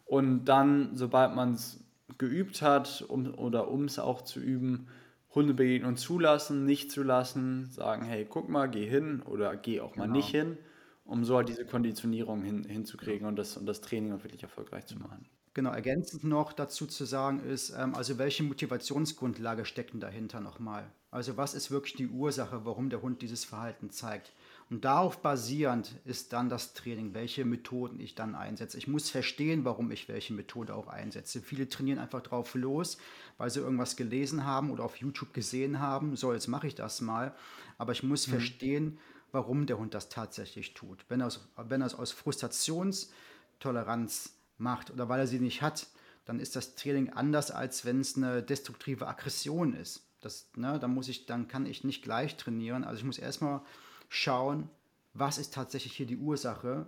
und 0.10 0.45
dann, 0.45 0.95
sobald 0.95 1.36
man 1.36 1.54
es 1.54 1.80
geübt 2.17 2.63
hat 2.63 3.06
um, 3.08 3.32
oder 3.36 3.69
um 3.69 3.84
es 3.84 4.00
auch 4.00 4.24
zu 4.24 4.39
üben, 4.39 4.88
Hundebegegnung 5.36 5.98
zulassen, 5.98 6.65
nicht 6.65 6.91
zulassen, 6.91 7.69
sagen, 7.69 8.04
hey, 8.06 8.26
guck 8.28 8.50
mal, 8.50 8.67
geh 8.67 8.89
hin 8.89 9.22
oder 9.22 9.56
geh 9.56 9.80
auch 9.82 9.95
mal 9.95 10.06
genau. 10.06 10.17
nicht 10.17 10.30
hin, 10.30 10.58
um 11.06 11.24
so 11.24 11.38
halt 11.38 11.50
diese 11.50 11.63
Konditionierung 11.63 12.41
hin, 12.41 12.63
hinzukriegen 12.63 13.28
und 13.28 13.36
das, 13.36 13.56
und 13.56 13.67
das 13.67 13.82
Training 13.82 14.13
auch 14.13 14.24
wirklich 14.24 14.41
erfolgreich 14.41 14.88
zu 14.88 14.98
machen. 14.98 15.28
Genau, 15.54 15.72
ergänzend 15.72 16.24
noch 16.24 16.54
dazu 16.54 16.88
zu 16.88 17.06
sagen 17.06 17.41
ist, 17.41 17.69
ähm, 17.78 17.93
also 17.93 18.17
welche 18.17 18.41
Motivationsgrundlage 18.41 19.63
steckt 19.63 19.93
denn 19.93 20.00
dahinter 20.00 20.39
nochmal? 20.39 20.91
Also 21.12 21.38
was 21.38 21.54
ist 21.54 21.69
wirklich 21.69 21.93
die 21.93 22.08
Ursache, 22.08 22.65
warum 22.65 22.89
der 22.89 23.04
Hund 23.04 23.22
dieses 23.22 23.45
Verhalten 23.45 23.91
zeigt? 23.91 24.32
Und 24.69 24.86
darauf 24.86 25.23
basierend 25.23 25.95
ist 26.05 26.32
dann 26.32 26.47
das 26.47 26.75
Training, 26.75 27.15
welche 27.15 27.43
Methoden 27.43 27.99
ich 27.99 28.13
dann 28.13 28.36
einsetze. 28.36 28.77
Ich 28.77 28.88
muss 28.88 29.10
verstehen, 29.10 29.65
warum 29.65 29.89
ich 29.89 30.08
welche 30.08 30.34
Methode 30.34 30.75
auch 30.75 30.88
einsetze. 30.88 31.41
Viele 31.41 31.67
trainieren 31.67 31.97
einfach 31.97 32.21
drauf 32.21 32.53
los, 32.53 32.99
weil 33.39 33.49
sie 33.49 33.62
irgendwas 33.62 33.95
gelesen 33.95 34.45
haben 34.45 34.69
oder 34.69 34.84
auf 34.84 34.97
YouTube 34.97 35.34
gesehen 35.34 35.79
haben. 35.79 36.15
So, 36.15 36.34
jetzt 36.34 36.47
mache 36.47 36.67
ich 36.67 36.75
das 36.75 37.01
mal. 37.01 37.34
Aber 37.79 37.93
ich 37.93 38.03
muss 38.03 38.27
mhm. 38.27 38.32
verstehen, 38.32 38.99
warum 39.32 39.65
der 39.65 39.79
Hund 39.79 39.95
das 39.95 40.10
tatsächlich 40.10 40.75
tut. 40.75 41.03
Wenn 41.10 41.21
er 41.21 41.27
es, 41.27 41.39
wenn 41.58 41.82
er 41.82 41.88
es 41.88 41.95
aus 41.95 42.12
Frustrationstoleranz 42.12 44.36
macht 44.60 44.91
oder 44.91 45.10
weil 45.10 45.21
er 45.21 45.27
sie 45.27 45.39
nicht 45.39 45.63
hat, 45.63 45.88
dann 46.25 46.39
ist 46.39 46.55
das 46.55 46.75
Training 46.75 47.10
anders, 47.10 47.49
als 47.49 47.86
wenn 47.86 48.01
es 48.01 48.15
eine 48.15 48.43
destruktive 48.43 49.08
Aggression 49.08 49.73
ist. 49.73 50.05
Das, 50.21 50.51
ne, 50.55 50.77
dann, 50.79 50.93
muss 50.93 51.08
ich, 51.08 51.25
dann 51.25 51.47
kann 51.47 51.65
ich 51.65 51.84
nicht 51.84 52.03
gleich 52.03 52.38
trainieren. 52.38 52.84
Also 52.84 52.99
ich 52.99 53.05
muss 53.05 53.17
erstmal 53.17 53.62
schauen, 54.10 54.69
was 55.13 55.38
ist 55.38 55.54
tatsächlich 55.54 55.93
hier 55.93 56.06
die 56.06 56.17
Ursache 56.17 56.88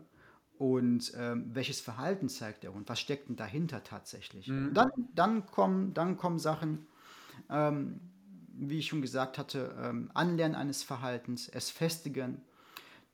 und 0.57 1.13
ähm, 1.17 1.49
welches 1.53 1.79
Verhalten 1.79 2.29
zeigt 2.29 2.63
der 2.63 2.73
Hund, 2.73 2.89
was 2.89 2.99
steckt 2.99 3.29
denn 3.29 3.35
dahinter 3.35 3.83
tatsächlich. 3.83 4.47
Mhm. 4.47 4.73
Dann, 4.73 4.91
dann, 5.15 5.45
kommen, 5.45 5.93
dann 5.93 6.17
kommen 6.17 6.39
Sachen, 6.39 6.85
ähm, 7.49 7.99
wie 8.53 8.79
ich 8.79 8.87
schon 8.87 9.01
gesagt 9.01 9.37
hatte, 9.37 9.75
ähm, 9.81 10.11
Anlernen 10.13 10.55
eines 10.55 10.83
Verhaltens, 10.83 11.47
es 11.47 11.71
festigen, 11.71 12.41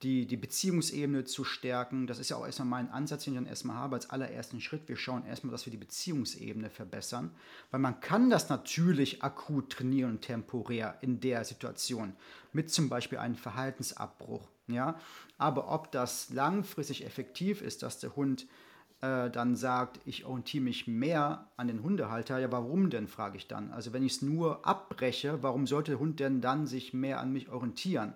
die, 0.03 0.27
die 0.27 0.37
Beziehungsebene 0.37 1.23
zu 1.23 1.43
stärken. 1.43 2.05
Das 2.05 2.19
ist 2.19 2.29
ja 2.29 2.37
auch 2.37 2.45
erstmal 2.45 2.67
mein 2.67 2.91
Ansatz, 2.91 3.23
den 3.23 3.33
ich 3.33 3.39
dann 3.39 3.47
erstmal 3.47 3.77
habe 3.77 3.95
als 3.95 4.09
allerersten 4.09 4.61
Schritt. 4.61 4.87
Wir 4.87 4.95
schauen 4.95 5.25
erstmal, 5.25 5.51
dass 5.51 5.65
wir 5.65 5.71
die 5.71 5.77
Beziehungsebene 5.77 6.69
verbessern, 6.69 7.31
weil 7.71 7.79
man 7.79 7.99
kann 7.99 8.29
das 8.29 8.49
natürlich 8.49 9.23
akut 9.23 9.71
trainieren, 9.71 10.21
temporär 10.21 10.97
in 11.01 11.19
der 11.19 11.43
Situation, 11.45 12.13
mit 12.53 12.69
zum 12.71 12.89
Beispiel 12.89 13.17
einem 13.17 13.35
Verhaltensabbruch. 13.35 14.47
Ja? 14.67 14.99
Aber 15.39 15.71
ob 15.71 15.91
das 15.91 16.29
langfristig 16.29 17.03
effektiv 17.03 17.61
ist, 17.63 17.81
dass 17.81 17.99
der 17.99 18.15
Hund 18.15 18.45
äh, 19.01 19.31
dann 19.31 19.55
sagt, 19.55 19.99
ich 20.05 20.25
orientiere 20.25 20.63
mich 20.63 20.87
mehr 20.87 21.47
an 21.57 21.67
den 21.67 21.81
Hundehalter, 21.81 22.37
ja 22.37 22.51
warum 22.51 22.91
denn, 22.91 23.07
frage 23.07 23.37
ich 23.37 23.47
dann. 23.47 23.71
Also 23.71 23.93
wenn 23.93 24.03
ich 24.03 24.13
es 24.13 24.21
nur 24.21 24.65
abbreche, 24.65 25.41
warum 25.41 25.65
sollte 25.65 25.91
der 25.91 25.99
Hund 25.99 26.19
denn 26.19 26.39
dann 26.39 26.67
sich 26.67 26.93
mehr 26.93 27.19
an 27.19 27.33
mich 27.33 27.49
orientieren? 27.49 28.13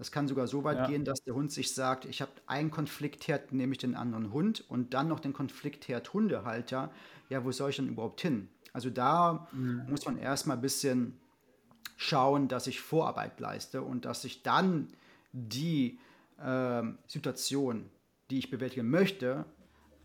Das 0.00 0.10
kann 0.10 0.26
sogar 0.28 0.46
so 0.46 0.64
weit 0.64 0.78
ja. 0.78 0.86
gehen, 0.86 1.04
dass 1.04 1.24
der 1.24 1.34
Hund 1.34 1.52
sich 1.52 1.74
sagt, 1.74 2.06
ich 2.06 2.22
habe 2.22 2.32
einen 2.46 2.70
Konfliktherd, 2.70 3.52
nehme 3.52 3.72
ich 3.72 3.78
den 3.78 3.94
anderen 3.94 4.32
Hund 4.32 4.64
und 4.66 4.94
dann 4.94 5.08
noch 5.08 5.20
den 5.20 5.34
Konfliktherd 5.34 6.14
Hundehalter. 6.14 6.90
Ja, 7.28 7.44
wo 7.44 7.52
soll 7.52 7.68
ich 7.68 7.76
denn 7.76 7.88
überhaupt 7.90 8.22
hin? 8.22 8.48
Also 8.72 8.88
da 8.88 9.46
mhm. 9.52 9.84
muss 9.90 10.06
man 10.06 10.16
erstmal 10.16 10.56
ein 10.56 10.62
bisschen 10.62 11.20
schauen, 11.98 12.48
dass 12.48 12.66
ich 12.66 12.80
Vorarbeit 12.80 13.40
leiste 13.40 13.82
und 13.82 14.06
dass 14.06 14.24
ich 14.24 14.42
dann 14.42 14.88
die 15.32 15.98
ähm, 16.42 16.96
Situation, 17.06 17.90
die 18.30 18.38
ich 18.38 18.48
bewältigen 18.48 18.88
möchte, 18.88 19.44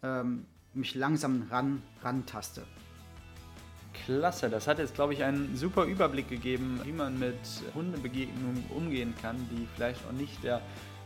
ähm, 0.03 0.45
mich 0.73 0.93
langsam 0.93 1.47
ran, 1.49 1.81
rantaste. 2.01 2.67
Klasse, 4.05 4.49
das 4.49 4.67
hat 4.67 4.79
jetzt, 4.79 4.95
glaube 4.95 5.13
ich, 5.13 5.23
einen 5.23 5.55
super 5.55 5.83
Überblick 5.85 6.29
gegeben, 6.29 6.81
wie 6.83 6.91
man 6.91 7.17
mit 7.17 7.39
Hundebegegnungen 7.73 8.65
umgehen 8.69 9.13
kann, 9.21 9.35
die 9.51 9.67
vielleicht 9.75 10.01
auch 10.07 10.11
nicht 10.11 10.43
der 10.43 10.61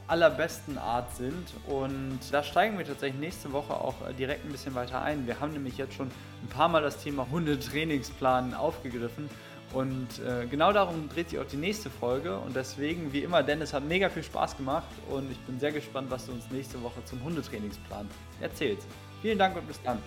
allerbesten 0.07 0.77
Art 0.77 1.15
sind. 1.15 1.53
Und 1.67 2.19
da 2.31 2.43
steigen 2.43 2.77
wir 2.77 2.85
tatsächlich 2.85 3.19
nächste 3.19 3.51
Woche 3.53 3.73
auch 3.73 3.95
direkt 4.17 4.45
ein 4.45 4.51
bisschen 4.51 4.75
weiter 4.75 5.01
ein. 5.01 5.27
Wir 5.27 5.39
haben 5.39 5.53
nämlich 5.53 5.77
jetzt 5.77 5.93
schon 5.93 6.07
ein 6.43 6.49
paar 6.49 6.67
Mal 6.67 6.81
das 6.81 7.01
Thema 7.01 7.27
Hundetrainingsplan 7.29 8.53
aufgegriffen. 8.53 9.29
Und 9.71 10.07
äh, 10.19 10.47
genau 10.47 10.73
darum 10.73 11.09
dreht 11.09 11.29
sich 11.29 11.39
auch 11.39 11.45
die 11.45 11.57
nächste 11.57 11.91
Folge. 11.91 12.39
Und 12.39 12.55
deswegen, 12.55 13.13
wie 13.13 13.23
immer, 13.23 13.43
Dennis 13.43 13.71
hat 13.71 13.85
mega 13.85 14.09
viel 14.09 14.23
Spaß 14.23 14.57
gemacht. 14.57 14.87
Und 15.09 15.31
ich 15.31 15.39
bin 15.41 15.59
sehr 15.59 15.71
gespannt, 15.71 16.09
was 16.09 16.25
du 16.25 16.31
uns 16.31 16.49
nächste 16.49 16.81
Woche 16.81 17.05
zum 17.05 17.23
Hundetrainingsplan 17.23 18.09
erzählst. 18.41 18.87
Vielen 19.21 19.37
Dank 19.37 19.55
und 19.55 19.67
bis 19.67 19.79
dann. 19.83 19.99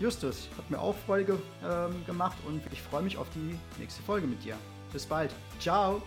Justus, 0.00 0.48
hat 0.56 0.68
mir 0.70 0.80
auch 0.80 0.96
Freude 1.06 1.38
ähm, 1.62 2.04
gemacht 2.06 2.38
und 2.48 2.62
ich 2.72 2.80
freue 2.80 3.02
mich 3.02 3.18
auf 3.18 3.26
die 3.34 3.58
nächste 3.78 4.02
Folge 4.02 4.26
mit 4.26 4.42
dir. 4.42 4.56
Bis 4.92 5.04
bald. 5.04 5.30
Ciao. 5.60 6.02